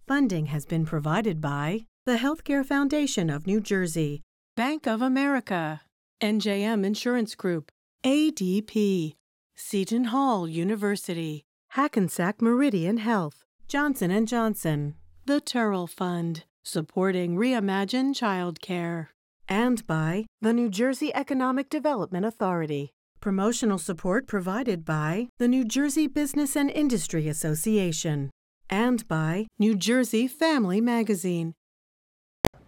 Funding 0.06 0.46
has 0.46 0.63
been 0.63 0.86
provided 0.86 1.41
by 1.41 1.88
the 2.06 2.18
Healthcare 2.18 2.63
Foundation 2.63 3.32
of 3.32 3.48
New 3.48 3.60
Jersey, 3.60 4.22
Bank 4.56 4.86
of 4.86 5.02
America, 5.02 5.82
NJM 6.22 6.86
Insurance 6.86 7.34
Group, 7.34 7.72
ADP, 8.04 9.15
Seton 9.56 10.04
Hall 10.04 10.48
University, 10.48 11.44
Hackensack 11.70 12.44
Meridian 12.44 12.98
Health, 12.98 13.44
Johnson 13.68 14.24
& 14.26 14.28
Johnson, 14.28 14.94
the 15.26 15.41
Turrell 15.41 15.89
Fund, 15.89 16.44
supporting 16.63 17.38
Reimagine 17.38 18.13
Childcare, 18.13 19.08
and 19.50 19.86
by 19.88 20.28
the 20.41 20.54
New 20.54 20.70
Jersey 20.70 21.12
Economic 21.15 21.72
Development 21.72 22.24
Authority. 22.24 22.91
Promotional 23.26 23.80
support 23.80 24.28
provided 24.28 24.86
by 24.86 25.30
the 25.40 25.48
New 25.48 25.66
Jersey 25.66 26.06
Business 26.06 26.56
and 26.56 26.70
Industry 26.70 27.28
Association 27.28 28.30
and 28.70 29.08
by 29.08 29.48
New 29.58 29.76
Jersey 29.76 30.28
Family 30.28 30.80
Magazine. 30.80 31.56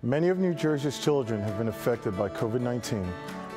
Many 0.01 0.29
of 0.29 0.39
New 0.39 0.55
Jersey's 0.55 0.97
children 0.97 1.41
have 1.41 1.59
been 1.59 1.67
affected 1.67 2.17
by 2.17 2.29
COVID 2.29 2.61
19, 2.61 3.07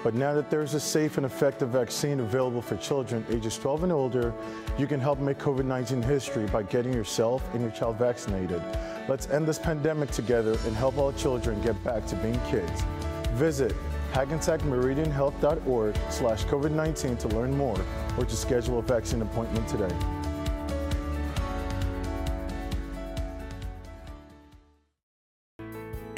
but 0.04 0.12
now 0.12 0.34
that 0.34 0.50
there's 0.50 0.74
a 0.74 0.78
safe 0.78 1.16
and 1.16 1.24
effective 1.24 1.70
vaccine 1.70 2.20
available 2.20 2.60
for 2.60 2.76
children 2.76 3.24
ages 3.30 3.56
12 3.56 3.84
and 3.84 3.92
older, 3.92 4.34
you 4.76 4.86
can 4.86 5.00
help 5.00 5.20
make 5.20 5.38
COVID 5.38 5.64
19 5.64 6.02
history 6.02 6.44
by 6.48 6.64
getting 6.64 6.92
yourself 6.92 7.42
and 7.54 7.62
your 7.62 7.70
child 7.70 7.96
vaccinated. 7.96 8.62
Let's 9.08 9.26
end 9.30 9.48
this 9.48 9.58
pandemic 9.58 10.10
together 10.10 10.58
and 10.66 10.76
help 10.76 10.98
all 10.98 11.14
children 11.14 11.62
get 11.62 11.82
back 11.82 12.04
to 12.08 12.16
being 12.16 12.38
kids. 12.50 12.82
Visit 13.36 13.74
hackensackmeridianhealth.org 14.12 15.96
slash 16.10 16.44
COVID-19 16.44 17.18
to 17.18 17.28
learn 17.28 17.56
more 17.56 17.80
or 18.18 18.24
to 18.24 18.36
schedule 18.36 18.78
a 18.78 18.82
vaccine 18.82 19.22
appointment 19.22 19.66
today. 19.68 19.94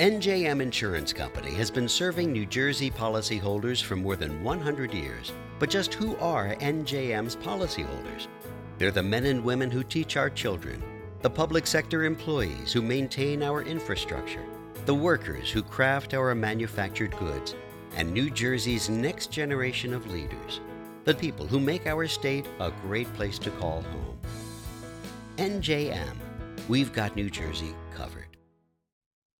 NJM 0.02 0.61
Insurance 0.61 1.12
Company 1.12 1.52
has 1.52 1.70
been 1.70 1.88
serving 1.88 2.33
New 2.33 2.44
Jersey 2.44 2.90
policyholders 2.90 3.81
for 3.81 3.94
more 3.94 4.16
than 4.16 4.42
100 4.42 4.92
years. 4.92 5.31
But 5.61 5.70
just 5.70 5.94
who 5.94 6.16
are 6.16 6.57
NJM's 6.57 7.37
policyholders? 7.37 8.26
They're 8.78 8.90
the 8.90 9.00
men 9.00 9.26
and 9.26 9.44
women 9.44 9.70
who 9.70 9.85
teach 9.85 10.16
our 10.16 10.28
children, 10.28 10.83
the 11.20 11.31
public 11.31 11.68
sector 11.68 12.02
employees 12.02 12.72
who 12.72 12.83
maintain 12.83 13.44
our 13.44 13.62
infrastructure, 13.62 14.44
the 14.87 14.94
workers 14.94 15.52
who 15.52 15.62
craft 15.62 16.14
our 16.14 16.35
manufactured 16.35 17.16
goods, 17.18 17.55
and 17.96 18.12
New 18.12 18.31
Jersey's 18.31 18.88
next 18.88 19.31
generation 19.31 19.92
of 19.92 20.11
leaders, 20.11 20.61
the 21.05 21.14
people 21.14 21.46
who 21.46 21.61
make 21.61 21.87
our 21.87 22.07
state 22.07 22.46
a 22.61 22.70
great 22.83 23.12
place 23.14 23.38
to 23.40 23.50
call 23.52 23.83
home. 23.83 24.18
NJM, 25.37 26.16
we've 26.68 26.92
got 26.92 27.16
New 27.16 27.31
Jersey. 27.31 27.74